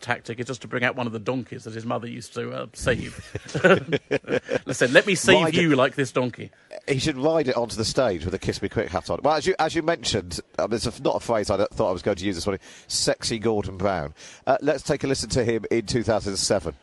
[0.00, 2.50] tactic is just to bring out one of the donkeys that his mother used to
[2.52, 3.16] uh, save.
[4.66, 5.76] Listen, let me save ride you it.
[5.76, 6.50] like this donkey.
[6.86, 9.20] He should ride it onto the stage with a "Kiss Me Quick" hat on.
[9.22, 11.92] Well, as you as you mentioned, um, it's a, not a phrase I thought I
[11.92, 12.60] was going to use this morning.
[12.86, 14.14] Sexy Gordon Brown.
[14.46, 16.74] Uh, let's take a listen to him in 2007.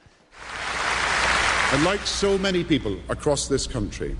[1.74, 4.18] And like so many people across this country,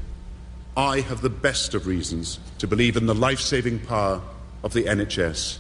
[0.78, 4.22] I have the best of reasons to believe in the life-saving power
[4.64, 5.58] of the NHS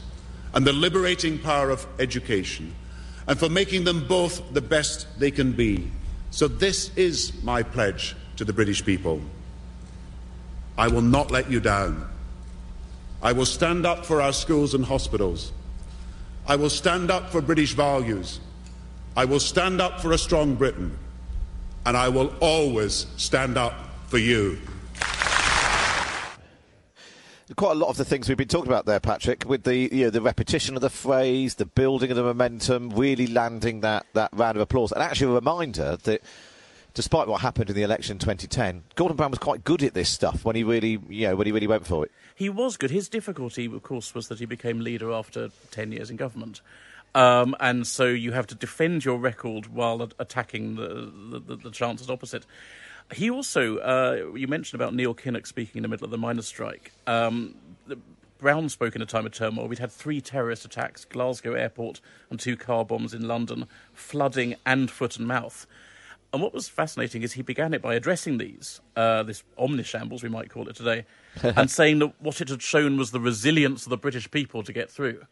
[0.54, 2.74] and the liberating power of education
[3.28, 5.90] and for making them both the best they can be.
[6.32, 9.22] So, this is my pledge to the British people.
[10.78, 12.08] I will not let you down.
[13.22, 15.52] I will stand up for our schools and hospitals.
[16.48, 18.40] I will stand up for British values.
[19.16, 20.98] I will stand up for a strong Britain.
[21.86, 23.74] And I will always stand up
[24.08, 24.58] for you
[27.56, 30.06] quite a lot of the things we've been talking about there, Patrick, with the you
[30.06, 34.30] know, the repetition of the phrase, the building of the momentum, really landing that, that
[34.34, 36.22] round of applause, and actually a reminder that
[36.94, 40.10] despite what happened in the election in 2010, Gordon Brown was quite good at this
[40.10, 42.12] stuff when he really, you know, when he really went for it.
[42.36, 42.92] He was good.
[42.92, 46.62] His difficulty, of course, was that he became leader after 10 years in government.
[47.14, 52.10] Um, and so you have to defend your record while attacking the, the, the chances
[52.10, 52.46] opposite.
[53.14, 56.48] He also, uh, you mentioned about Neil Kinnock speaking in the middle of the miners'
[56.48, 56.92] strike.
[57.08, 57.56] Um,
[58.42, 59.68] Brown spoke in a time of turmoil.
[59.68, 64.90] We'd had three terrorist attacks, Glasgow airport and two car bombs in London, flooding and
[64.90, 65.68] foot and mouth.
[66.34, 70.30] And what was fascinating is he began it by addressing these, uh, this omnishambles, we
[70.30, 71.06] might call it today,
[71.44, 74.74] and saying that what it had shown was the resilience of the British people to
[74.74, 75.24] get through.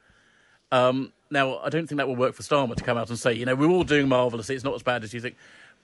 [0.71, 3.33] Um, now, I don't think that will work for Starmer to come out and say,
[3.33, 5.35] you know, we're all doing marvellously, it's not as bad as you think.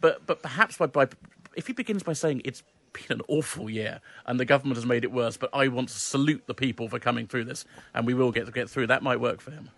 [0.05, 1.07] But, but perhaps by, by
[1.55, 2.61] if he begins by saying it's
[2.93, 5.95] been an awful year and the government has made it worse, but I want to
[5.95, 8.85] salute the people for coming through this, and we will get get through.
[8.85, 9.71] That might work for him.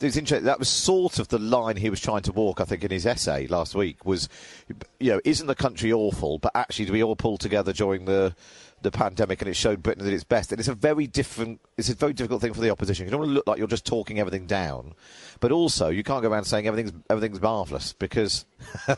[0.00, 0.44] Interesting.
[0.44, 3.06] That was sort of the line he was trying to walk, I think, in his
[3.06, 4.04] essay last week.
[4.04, 4.28] Was,
[4.98, 6.38] you know, isn't the country awful?
[6.38, 8.34] But actually, do we all pull together during the
[8.82, 10.52] the pandemic, and it showed Britain at its best?
[10.52, 11.60] And it's a very different.
[11.76, 13.04] It's a very difficult thing for the opposition.
[13.06, 14.94] You don't want to look like you're just talking everything down,
[15.40, 18.46] but also you can't go around saying everything's everything's marvellous because.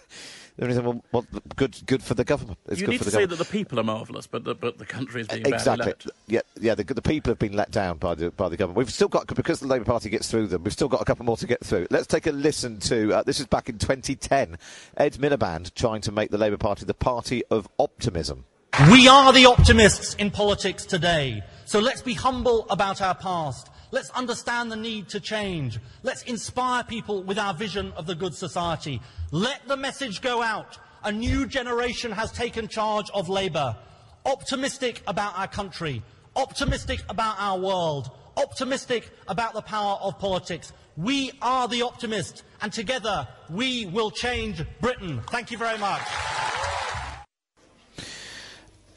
[0.59, 1.27] well, well,
[1.57, 2.59] good, good for the government.
[2.67, 5.23] It's you need to say that the people are marvellous, but the, but the country
[5.23, 5.95] is being exactly.
[6.27, 6.75] Yeah, yeah.
[6.75, 8.79] The, the, people have been let down by the by the government.
[8.79, 10.65] We've still got because the Labour Party gets through them.
[10.65, 11.87] We've still got a couple more to get through.
[11.91, 14.59] Let's take a listen to uh, this is back in 2010.
[14.97, 18.45] Ed Miliband trying to make the Labour Party the party of optimism.
[18.91, 21.43] We are the optimists in politics today.
[21.67, 23.69] So let's be humble about our past.
[23.93, 25.79] Let's understand the need to change.
[26.03, 29.03] Let's inspire people with our vision of the good society.
[29.33, 30.79] Let the message go out.
[31.05, 33.77] A new generation has taken charge of Labour.
[34.25, 36.03] Optimistic about our country.
[36.37, 38.11] Optimistic about our world.
[38.39, 40.73] Optimistic about the power of politics.
[40.97, 45.21] We are the optimists, and together we will change Britain.
[45.29, 46.01] Thank you very much.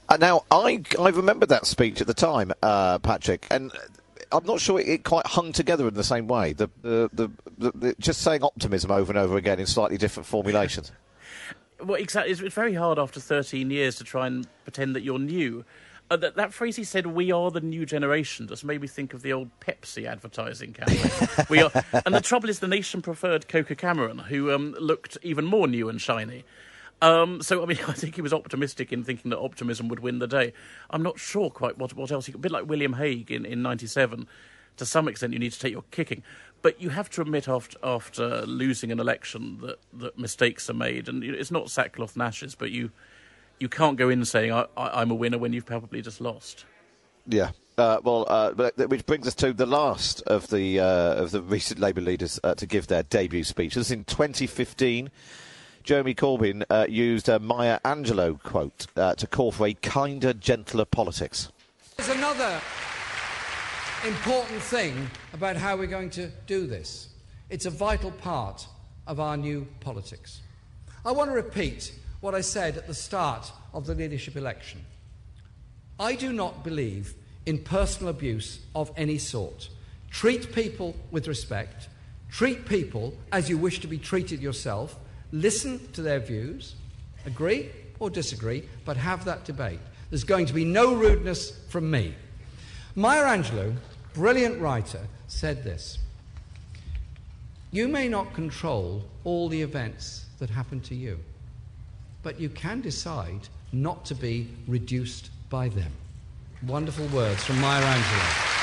[0.08, 3.72] Uh, now, I I remember that speech at the time, uh, Patrick, and
[4.32, 6.54] I'm not sure it, quite hung together in the same way.
[6.54, 10.92] The, the, the, the, just saying optimism over and over again in slightly different formulations.
[11.84, 12.32] well, exactly.
[12.32, 15.66] It's, it's, very hard after 13 years to try and pretend that you're new.
[16.12, 19.16] Uh, that, that, phrase he said, "We are the new generation," just made me think
[19.16, 21.28] of the old Pepsi advertising campaign.
[21.50, 21.72] we are,
[22.06, 25.90] and the trouble is, the nation preferred Coca Cameron, who um, looked even more new
[25.90, 26.44] and shiny.
[27.02, 30.20] Um, so, I mean, I think he was optimistic in thinking that optimism would win
[30.20, 30.54] the day.
[30.90, 32.26] I'm not sure quite what, what else.
[32.26, 34.28] He, a bit like William Hague in, in 97.
[34.78, 36.22] To some extent, you need to take your kicking.
[36.62, 41.08] But you have to admit after, after losing an election that, that mistakes are made.
[41.08, 42.92] And it's not sackcloth and ashes, but you,
[43.60, 46.66] you can't go in saying, I, I, I'm a winner when you've probably just lost.
[47.28, 48.52] Yeah, uh, well, uh,
[48.88, 52.54] which brings us to the last of the uh, of the recent Labour leaders uh,
[52.56, 53.74] to give their debut speech.
[53.74, 55.10] This is in 2015.
[55.86, 60.84] Jeremy Corbyn uh, used a Maya Angelou quote uh, to call for a kinder, gentler
[60.84, 61.52] politics.
[61.96, 62.60] There's another
[64.04, 67.10] important thing about how we're going to do this.
[67.52, 68.66] It's a vital part
[69.06, 70.42] of our new politics.
[71.06, 74.84] I want to repeat what I said at the start of the leadership election.
[76.00, 77.14] I do not believe
[77.46, 79.70] in personal abuse of any sort.
[80.10, 81.90] Treat people with respect,
[82.32, 84.98] treat people as you wish to be treated yourself,
[85.36, 86.76] listen to their views,
[87.26, 87.70] agree
[88.00, 89.80] or disagree, but have that debate.
[90.10, 92.16] There's going to be no rudeness from me.
[92.96, 93.76] Maya Angelou,
[94.14, 96.00] brilliant writer, said this
[97.72, 101.20] You may not control all the events that happen to you,
[102.24, 105.92] but you can decide not to be reduced by them.
[106.66, 108.55] Wonderful words from Maya Angelou.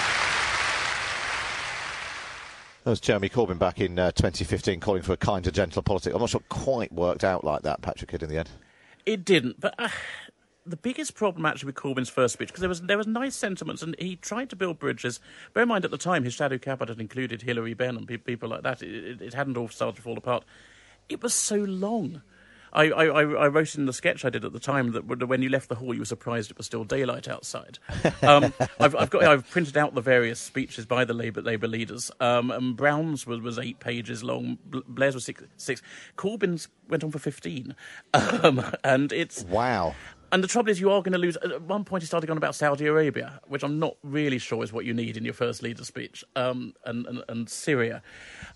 [2.84, 6.12] That was Jeremy Corbyn back in uh, 2015 calling for a kinder, gentler politics.
[6.12, 8.50] I'm not sure it quite worked out like that, Patrick Kidd, in the end.
[9.06, 9.88] It didn't, but uh,
[10.66, 13.82] the biggest problem actually with Corbyn's first speech because there was there was nice sentiments
[13.82, 15.20] and he tried to build bridges.
[15.54, 18.48] Bear in mind at the time his shadow cabinet included Hilary Benn and pe- people
[18.48, 18.82] like that.
[18.82, 20.44] It, it, it hadn't all started to fall apart.
[21.08, 22.22] It was so long.
[22.72, 25.48] I, I, I wrote in the sketch I did at the time that when you
[25.48, 27.78] left the hall, you were surprised it was still daylight outside.
[28.22, 32.10] Um, I've, I've, got I've printed out the various speeches by the Labour Labour leaders.
[32.20, 34.58] Um, and Brown's was, was eight pages long.
[34.64, 35.42] Blair's was six.
[35.56, 35.82] six.
[36.16, 37.74] Corbyn's went on for fifteen,
[38.14, 39.94] um, and it's wow.
[40.32, 41.36] And the trouble is, you are going to lose.
[41.36, 44.72] At one point, he started going about Saudi Arabia, which I'm not really sure is
[44.72, 48.02] what you need in your first leader speech, um, and, and, and Syria.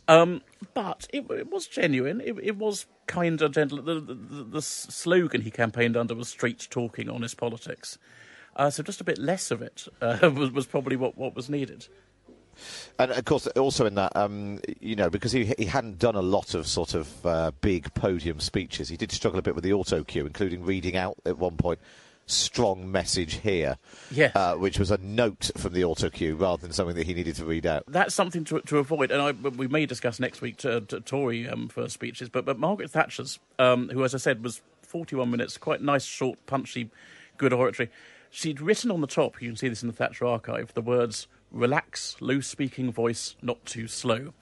[0.08, 0.40] Um,
[0.72, 2.22] but it, it, was genuine.
[2.22, 3.82] It, it was kind of gentle.
[3.82, 7.98] The, the, the, slogan he campaigned under was "Straight Talking, Honest Politics."
[8.56, 11.50] Uh, so just a bit less of it uh, was, was probably what, what was
[11.50, 11.88] needed.
[12.98, 16.22] And of course, also in that, um, you know, because he he hadn't done a
[16.22, 19.72] lot of sort of uh, big podium speeches, he did struggle a bit with the
[19.72, 21.78] auto cue, including reading out at one point
[22.26, 23.78] strong message here,
[24.10, 24.34] yes.
[24.34, 27.36] uh, which was a note from the auto cue rather than something that he needed
[27.36, 27.84] to read out.
[27.86, 31.48] That's something to, to avoid, and I, we may discuss next week to, to Tory
[31.48, 32.28] um, first speeches.
[32.28, 36.44] But but Margaret Thatcher's, um, who as I said was 41 minutes, quite nice, short,
[36.46, 36.90] punchy,
[37.38, 37.90] good oratory.
[38.30, 41.28] She'd written on the top, you can see this in the Thatcher archive, the words
[41.50, 44.32] relax, low speaking voice, not too slow.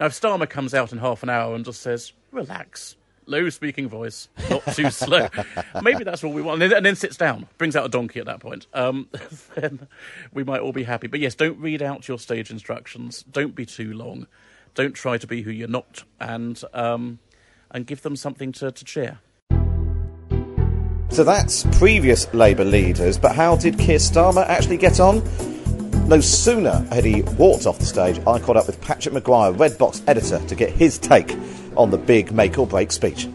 [0.00, 2.96] Now, if Starmer comes out in half an hour and just says, relax,
[3.26, 5.28] low speaking voice, not too slow,
[5.82, 8.20] maybe that's all we want, and then, and then, sits down, brings out a donkey
[8.20, 9.08] at that point, um,
[9.56, 9.88] then
[10.32, 11.06] we might all be happy.
[11.08, 14.26] But yes, don't read out your stage instructions, don't be too long,
[14.74, 17.18] don't try to be who you're not, and, um,
[17.70, 19.18] and give them something to, to cheer.
[21.10, 25.22] So that's previous Labour leaders, but how did Keir Starmer actually get on?
[26.08, 29.76] No sooner had he walked off the stage, I caught up with Patrick Maguire, Red
[29.76, 31.36] Box editor, to get his take
[31.76, 33.28] on the big make or break speech.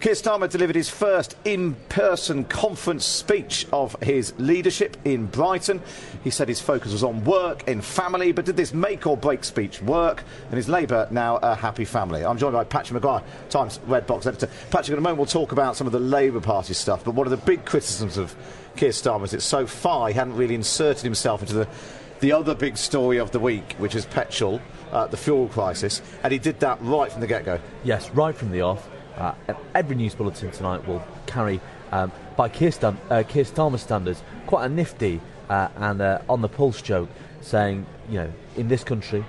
[0.00, 5.80] Keir Starmer delivered his first in person conference speech of his leadership in Brighton.
[6.24, 9.44] He said his focus was on work and family, but did this make or break
[9.44, 10.24] speech work?
[10.50, 12.24] And is Labour now a happy family?
[12.24, 14.48] I'm joined by Patrick Maguire, Times Red Box editor.
[14.70, 17.28] Patrick, in a moment we'll talk about some of the Labour Party stuff, but one
[17.28, 18.34] of the big criticisms of
[18.80, 21.68] Keir Starmer is that so far he hadn't really inserted himself into the,
[22.20, 24.58] the other big story of the week, which is petrol,
[24.90, 27.60] uh, the fuel crisis, and he did that right from the get go.
[27.84, 28.88] Yes, right from the off.
[29.18, 29.34] Uh,
[29.74, 31.60] every news bulletin tonight will carry,
[31.92, 35.20] um, by Keir, Stam- uh, Keir Starmer standards, quite a nifty
[35.50, 37.10] uh, and uh, on the pulse joke
[37.42, 39.22] saying, you know, in this country,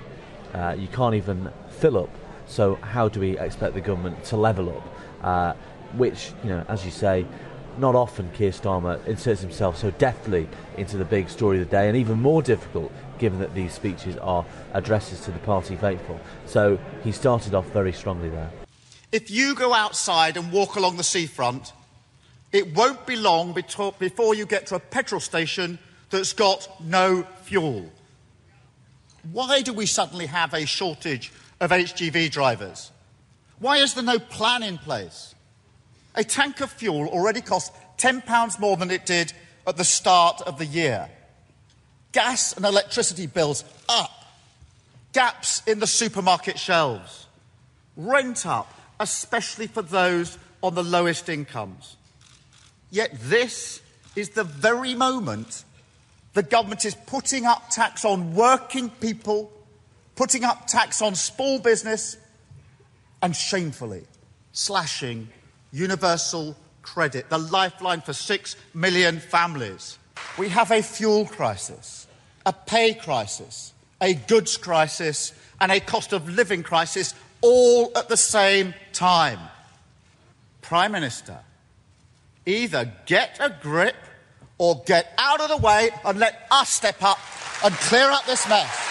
[0.54, 2.10] uh, you can't even fill up,
[2.47, 4.82] so how do we expect the government to level
[5.22, 5.58] up?
[5.97, 7.26] Which, you know, as you say,
[7.78, 10.48] not often Keir Starmer inserts himself so deftly
[10.78, 14.18] into the big story of the day, and even more difficult given that these speeches
[14.18, 16.20] are addresses to the party faithful.
[16.46, 18.50] So he started off very strongly there.
[19.12, 21.74] If you go outside and walk along the seafront,
[22.52, 27.92] it won't be long before you get to a petrol station that's got no fuel.
[29.32, 32.92] Why do we suddenly have a shortage of HGV drivers?
[33.60, 35.31] Why is there no plan in place?
[36.16, 39.34] A tank of fuel already costs £10 more than it did
[39.66, 41.09] at the start of the year.
[42.12, 44.12] Gas and electricity bills up.
[45.14, 47.28] Gaps in the supermarket shelves.
[47.95, 51.97] Rent up especially for those on the lowest incomes.
[52.91, 53.82] Yet this
[54.16, 55.66] is the very moment
[56.34, 59.51] the government is putting up tax on working people,
[60.16, 62.16] putting up tax on small business,
[63.22, 64.03] and shamefully
[64.53, 65.28] slashing
[65.72, 69.98] universal credit, the lifeline for six million families.
[70.38, 72.08] We have a fuel crisis,
[72.46, 78.18] a pay crisis, a goods crisis, and a cost of living crisis all at the
[78.18, 79.40] same time.
[80.62, 81.38] Prime Minister,
[82.46, 83.96] either get a grip
[84.58, 87.20] or get out of the way and let us step up
[87.64, 88.91] and clear up this mess.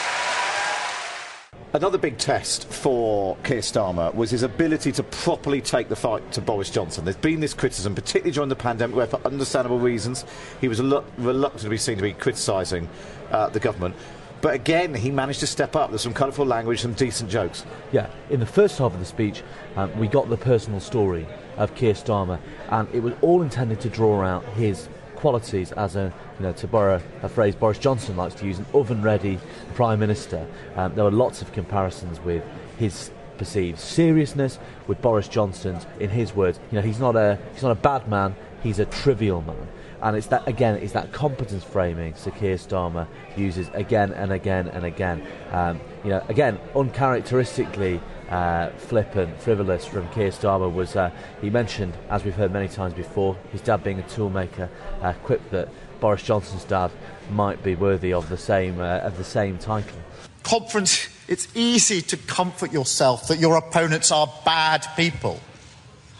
[1.72, 6.40] Another big test for Keir Starmer was his ability to properly take the fight to
[6.40, 7.04] Boris Johnson.
[7.04, 10.24] There's been this criticism, particularly during the pandemic, where for understandable reasons
[10.60, 12.88] he was reluctant to be seen to be criticising
[13.30, 13.94] uh, the government.
[14.40, 15.90] But again, he managed to step up.
[15.90, 17.64] There's some colourful language, some decent jokes.
[17.92, 19.44] Yeah, in the first half of the speech,
[19.76, 21.24] um, we got the personal story
[21.56, 22.40] of Keir Starmer,
[22.70, 24.88] and it was all intended to draw out his
[25.20, 28.66] qualities as a, you know, to borrow a phrase Boris Johnson likes to use, an
[28.72, 29.38] oven-ready
[29.74, 30.46] prime minister.
[30.76, 32.42] Um, there were lots of comparisons with
[32.78, 37.62] his perceived seriousness, with Boris Johnson's, in his words, you know, he's not a he's
[37.62, 39.68] not a bad man, he's a trivial man.
[40.02, 44.68] And it's that again, it's that competence framing Sir Keir Starmer uses again and again
[44.68, 45.26] and again.
[45.52, 51.96] Um, you know, again, uncharacteristically uh, flippant, frivolous from Keir Starmer was uh, he mentioned,
[52.08, 54.68] as we've heard many times before, his dad being a toolmaker,
[55.02, 55.68] uh, quipped that
[56.00, 56.90] Boris Johnson's dad
[57.30, 59.98] might be worthy of the same uh, of the same title.
[60.42, 65.40] Conference, it's easy to comfort yourself that your opponents are bad people.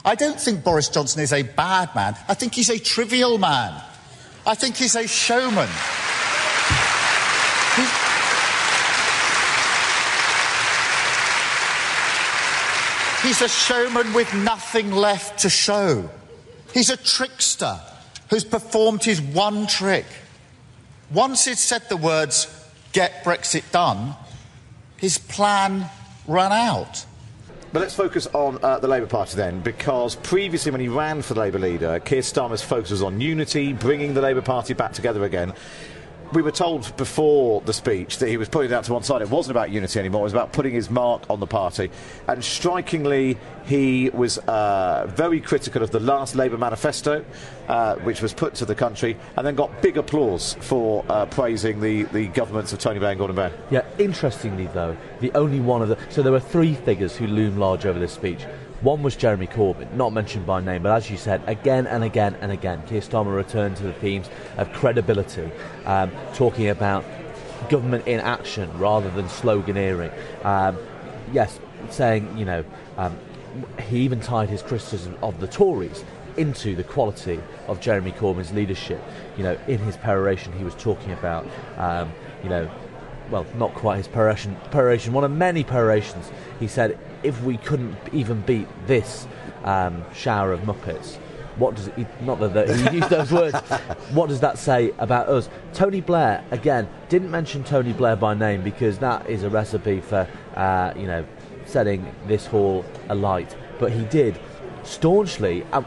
[0.05, 2.17] I don't think Boris Johnson is a bad man.
[2.29, 3.81] I think he's a trivial man.
[4.47, 5.69] I think he's a showman.
[13.23, 16.09] He's a showman with nothing left to show.
[16.73, 17.79] He's a trickster
[18.31, 20.07] who's performed his one trick.
[21.13, 22.47] Once he'd said the words,
[22.93, 24.15] get Brexit done,
[24.97, 25.85] his plan
[26.27, 27.05] ran out.
[27.73, 31.35] But let's focus on uh, the Labour Party then, because previously when he ran for
[31.35, 35.53] Labour leader, Keir Starmer's focus was on unity, bringing the Labour Party back together again.
[36.33, 39.21] We were told before the speech that he was putting out to one side.
[39.21, 40.21] It wasn't about unity anymore.
[40.21, 41.91] It was about putting his mark on the party.
[42.29, 47.25] And strikingly, he was uh, very critical of the last Labour manifesto,
[47.67, 51.81] uh, which was put to the country, and then got big applause for uh, praising
[51.81, 53.53] the, the governments of Tony Blair and Gordon Brown.
[53.71, 57.59] Yeah, interestingly though, the only one of the so there were three figures who loom
[57.59, 58.47] large over this speech.
[58.81, 62.35] One was Jeremy Corbyn, not mentioned by name, but as you said, again and again
[62.41, 65.51] and again, Keir Starmer returned to the themes of credibility,
[65.85, 67.05] um, talking about
[67.69, 70.11] government in action rather than sloganeering.
[70.47, 70.79] Um,
[71.31, 71.61] yes,
[71.91, 72.65] saying, you know,
[72.97, 73.19] um,
[73.83, 76.03] he even tied his criticism of the Tories
[76.39, 79.03] into the quality of Jeremy Corbyn's leadership.
[79.37, 82.11] You know, in his peroration, he was talking about, um,
[82.43, 82.71] you know,
[83.31, 86.31] well, not quite his peroration, peroration, one of many perorations.
[86.59, 89.27] He said, if we couldn't even beat this
[89.65, 91.17] um, shower of Muppets,
[91.57, 93.57] what does it, not that, that he used those words,
[94.13, 95.49] what does that say about us?
[95.75, 100.27] Tony Blair, again, didn't mention Tony Blair by name because that is a recipe for,
[100.57, 101.25] uh, you know,
[101.67, 103.55] setting this hall alight.
[103.79, 104.41] But he did
[104.83, 105.83] staunchly, uh,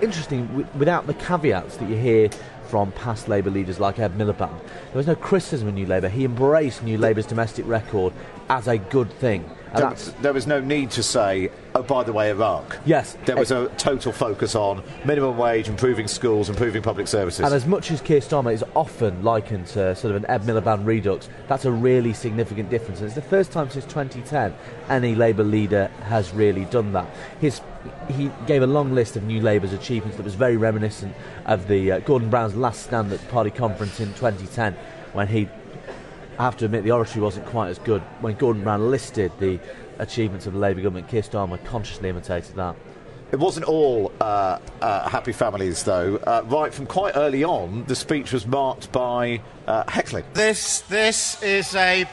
[0.00, 2.30] interesting, w- without the caveats that you hear
[2.70, 4.56] from past Labour leaders like Ed Miliband.
[4.60, 6.08] There was no criticism of New Labour.
[6.08, 8.12] He embraced New Labour's domestic record
[8.48, 9.44] as a good thing.
[9.72, 12.78] And There, there was no need to say, oh, by the way, Iraq.
[12.84, 13.16] Yes.
[13.24, 17.44] There was a total focus on minimum wage, improving schools, improving public services.
[17.44, 20.86] And as much as Keir Starmer is often likened to sort of an Ed Miliband
[20.86, 23.00] redux, that's a really significant difference.
[23.00, 24.54] And it's the first time since 2010
[24.88, 27.08] any Labour leader has really done that.
[27.40, 27.60] His,
[28.08, 31.14] he gave a long list of New Labour's achievements that was very reminiscent
[31.46, 34.74] of the uh, Gordon Brown's last stand at the party conference in 2010
[35.12, 35.48] when he
[36.38, 38.00] I have to admit the oratory wasn't quite as good.
[38.22, 39.60] When Gordon Brown listed the
[39.98, 42.76] achievements of the Labour government, Keir Starmer consciously imitated that.
[43.30, 46.16] It wasn't all uh, uh, happy families, though.
[46.16, 50.24] Uh, right from quite early on, the speech was marked by uh, heckling.
[50.32, 52.06] This, this is a.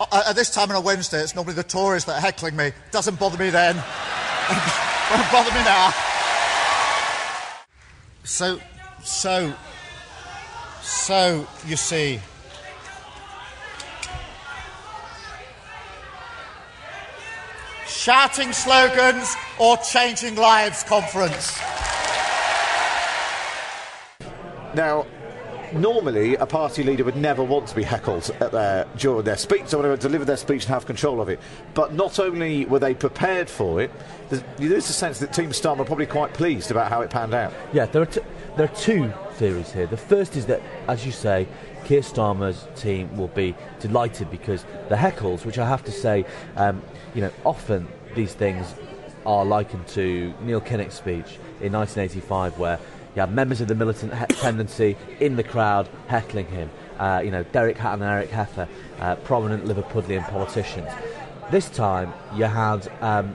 [0.00, 2.72] Uh, at this time on a Wednesday, it's normally the Tories that are heckling me.
[2.90, 3.76] Doesn't bother me then.
[4.48, 5.92] Won't bother me now.
[8.22, 8.60] So,
[9.02, 9.52] so,
[10.82, 12.20] so, you see.
[17.86, 21.58] Shouting slogans or changing lives conference.
[24.74, 25.06] Now,
[25.72, 29.70] normally a party leader would never want to be heckled at their, during their speech.
[29.70, 31.40] They want to deliver their speech and have control of it.
[31.74, 33.90] But not only were they prepared for it,
[34.28, 37.52] there's, there's a sense that Team are probably quite pleased about how it panned out.
[37.72, 38.20] Yeah, there are, t-
[38.56, 39.86] there are two theories here.
[39.86, 41.46] The first is that, as you say,
[41.84, 46.24] Keir Starmer's team will be delighted because the heckles, which I have to say,
[46.56, 46.82] um,
[47.14, 48.74] you know, often these things
[49.24, 52.78] are likened to Neil Kinnock's speech in 1985, where
[53.16, 56.70] you had members of the militant he- tendency in the crowd heckling him.
[56.98, 58.68] Uh, you know, Derek Hatton and Eric Heffer,
[59.00, 60.88] uh, prominent Liverpudlian politicians.
[61.50, 63.34] This time you had um,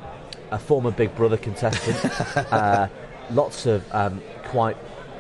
[0.52, 1.98] a former Big Brother contestant,
[2.54, 2.88] uh,
[3.32, 4.78] lots of um, quite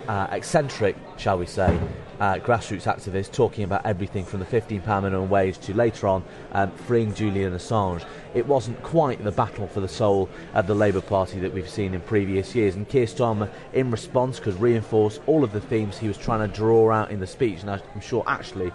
[0.08, 1.80] uh, eccentric, shall we say,
[2.22, 6.72] uh, grassroots activists talking about everything from the £15 minimum wage to later on um,
[6.72, 8.06] freeing Julian Assange.
[8.36, 11.96] It wasn't quite the battle for the soul of the Labour Party that we've seen
[11.96, 16.08] in previous years, and Keir Starmer, in response, could reinforce all of the themes he
[16.08, 17.62] was trying to draw out in the speech.
[17.62, 18.72] And I'm sure actually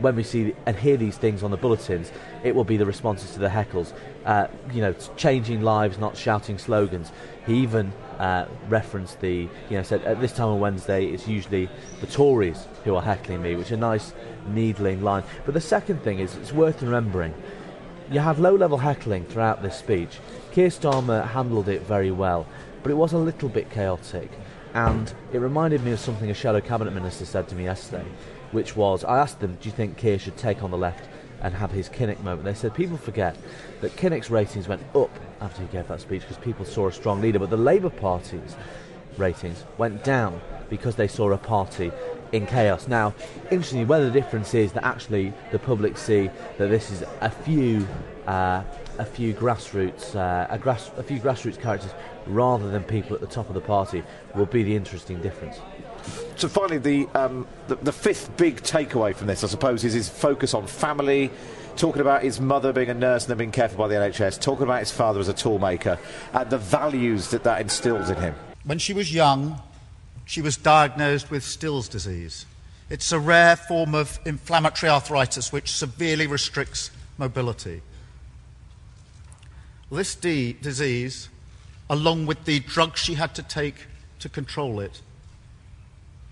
[0.00, 2.12] when we see and hear these things on the bulletins,
[2.44, 3.92] it will be the responses to the heckles.
[4.24, 7.12] Uh, you know, changing lives, not shouting slogans.
[7.46, 11.68] He even uh, referenced the, you know, said at this time on Wednesday it's usually
[12.00, 14.12] the Tories who are heckling me, which is a nice
[14.48, 15.22] needling line.
[15.44, 17.34] But the second thing is it's worth remembering.
[18.10, 20.18] You have low-level heckling throughout this speech.
[20.52, 22.46] Keir Starmer handled it very well,
[22.82, 24.30] but it was a little bit chaotic,
[24.74, 28.04] and it reminded me of something a shadow cabinet minister said to me yesterday
[28.52, 31.08] which was I asked them, do you think Keir should take on the left
[31.40, 32.44] and have his Kinnock moment?
[32.44, 33.36] They said people forget
[33.80, 35.10] that Kinnock's ratings went up
[35.40, 38.56] after he gave that speech because people saw a strong leader, but the Labour Party's
[39.16, 41.90] ratings went down because they saw a party
[42.32, 42.88] in chaos.
[42.88, 43.14] Now,
[43.50, 47.86] interestingly, whether the difference is that actually the public see that this is a few,
[48.26, 48.62] uh,
[48.98, 51.92] a few grassroots, uh, a, grass, a few grassroots characters
[52.26, 54.02] rather than people at the top of the party
[54.34, 55.60] will be the interesting difference.
[56.36, 60.08] So finally, the, um, the, the fifth big takeaway from this, I suppose, is his
[60.08, 61.30] focus on family.
[61.76, 64.40] Talking about his mother being a nurse and then being cared for by the NHS,
[64.40, 65.96] talking about his father as a toolmaker,
[66.32, 68.34] and the values that that instills in him.
[68.64, 69.60] When she was young,
[70.28, 72.44] she was diagnosed with Still's disease.
[72.90, 77.80] It's a rare form of inflammatory arthritis which severely restricts mobility.
[79.90, 81.30] This disease,
[81.88, 83.86] along with the drugs she had to take
[84.18, 85.00] to control it,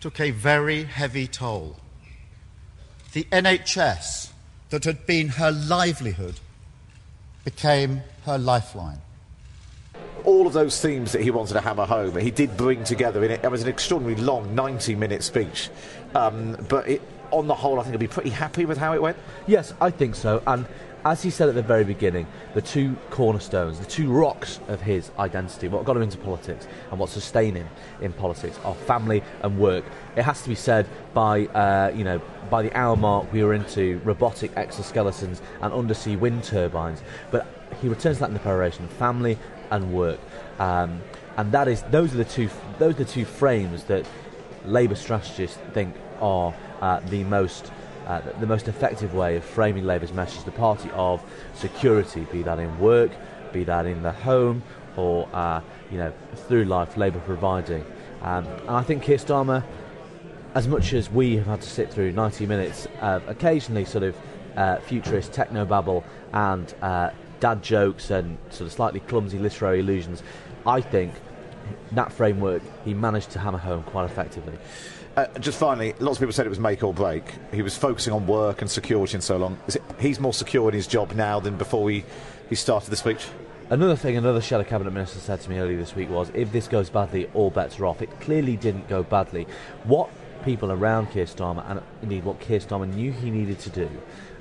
[0.03, 1.79] took a very heavy toll.
[3.15, 4.29] The NHS,
[4.69, 6.39] that had been her livelihood,
[7.45, 9.01] became her lifeline.
[10.27, 13.31] All of those themes that he wanted to hammer home, he did bring together in
[13.31, 13.45] it.
[13.45, 15.70] It was an extraordinarily long 90 minute speech.
[16.14, 19.01] Um, but it, on the whole, I think he'll be pretty happy with how it
[19.01, 19.16] went.
[19.47, 20.43] Yes, I think so.
[20.47, 20.66] And
[21.07, 25.12] as he said at the very beginning, the two cornerstones, the two rocks of his
[25.20, 27.68] identity, what got him into politics and what sustained him
[28.01, 29.85] in politics are family and work.
[30.16, 32.20] It has to be said by, uh, you know,
[32.51, 37.01] by the hour mark we were into robotic exoskeletons and undersea wind turbines.
[37.31, 37.47] But
[37.81, 39.39] he returns to that in the peroration, family
[39.71, 40.21] and work.
[40.59, 41.01] Um,
[41.37, 42.49] and that is, those are the two,
[42.79, 44.07] those are the two frames that
[44.64, 47.71] Labour strategists think are uh, the most
[48.07, 51.21] uh, the most effective way of framing Labour's message, the party of
[51.55, 53.11] security, be that in work,
[53.53, 54.62] be that in the home,
[54.97, 55.61] or uh,
[55.91, 57.85] you know through life, Labour providing.
[58.23, 59.64] Um, and I think Keir Starmer,
[60.55, 64.17] as much as we have had to sit through 90 minutes of occasionally sort of
[64.57, 67.11] uh, futurist techno babble and uh,
[67.41, 70.22] dad jokes and sort of slightly clumsy literary allusions,
[70.66, 71.14] I think
[71.93, 74.59] that framework he managed to hammer home quite effectively.
[75.16, 77.24] Uh, just finally, lots of people said it was make or break.
[77.53, 79.59] He was focusing on work and security and so long.
[79.66, 82.05] It, he's more secure in his job now than before he,
[82.51, 83.26] he started the speech.
[83.70, 86.68] Another thing another shadow cabinet minister said to me earlier this week was if this
[86.68, 88.03] goes badly, all bets are off.
[88.03, 89.47] It clearly didn't go badly.
[89.84, 90.11] What
[90.45, 93.91] people around Keir Starmer, and indeed what Keir Starmer knew he needed to do,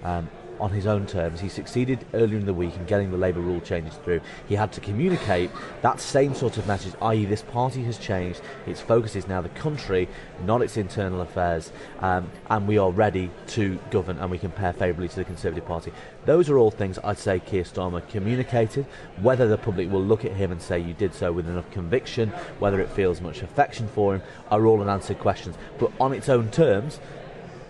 [0.04, 0.30] um,
[0.60, 1.40] on his own terms.
[1.40, 4.22] He succeeded earlier in the week in getting the Labour rule changes through.
[4.48, 5.52] He had to communicate
[5.82, 8.42] that same sort of message, i.e., this party has changed.
[8.66, 10.08] Its focus is now the country,
[10.44, 15.08] not its internal affairs, um, and we are ready to govern and we compare favourably
[15.08, 15.92] to the Conservative Party.
[16.26, 18.86] Those are all things I'd say Keir Starmer communicated.
[19.22, 22.30] Whether the public will look at him and say you did so with enough conviction,
[22.60, 25.56] whether it feels much affection for him, are all unanswered questions.
[25.78, 27.00] But on its own terms,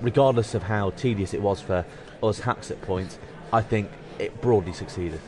[0.01, 1.85] regardless of how tedious it was for
[2.27, 3.19] us hacks at points,
[3.53, 5.19] I think it broadly succeeded.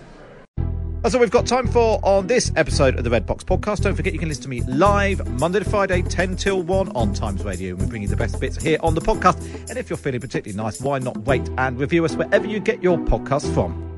[1.03, 3.81] That's all we've got time for on this episode of the Red Box Podcast.
[3.81, 7.13] Don't forget you can listen to me live Monday to Friday, 10 till 1 on
[7.13, 7.69] Times Radio.
[7.71, 9.69] And We bring you the best bits here on the podcast.
[9.69, 12.83] And if you're feeling particularly nice, why not wait and review us wherever you get
[12.83, 13.96] your podcast from?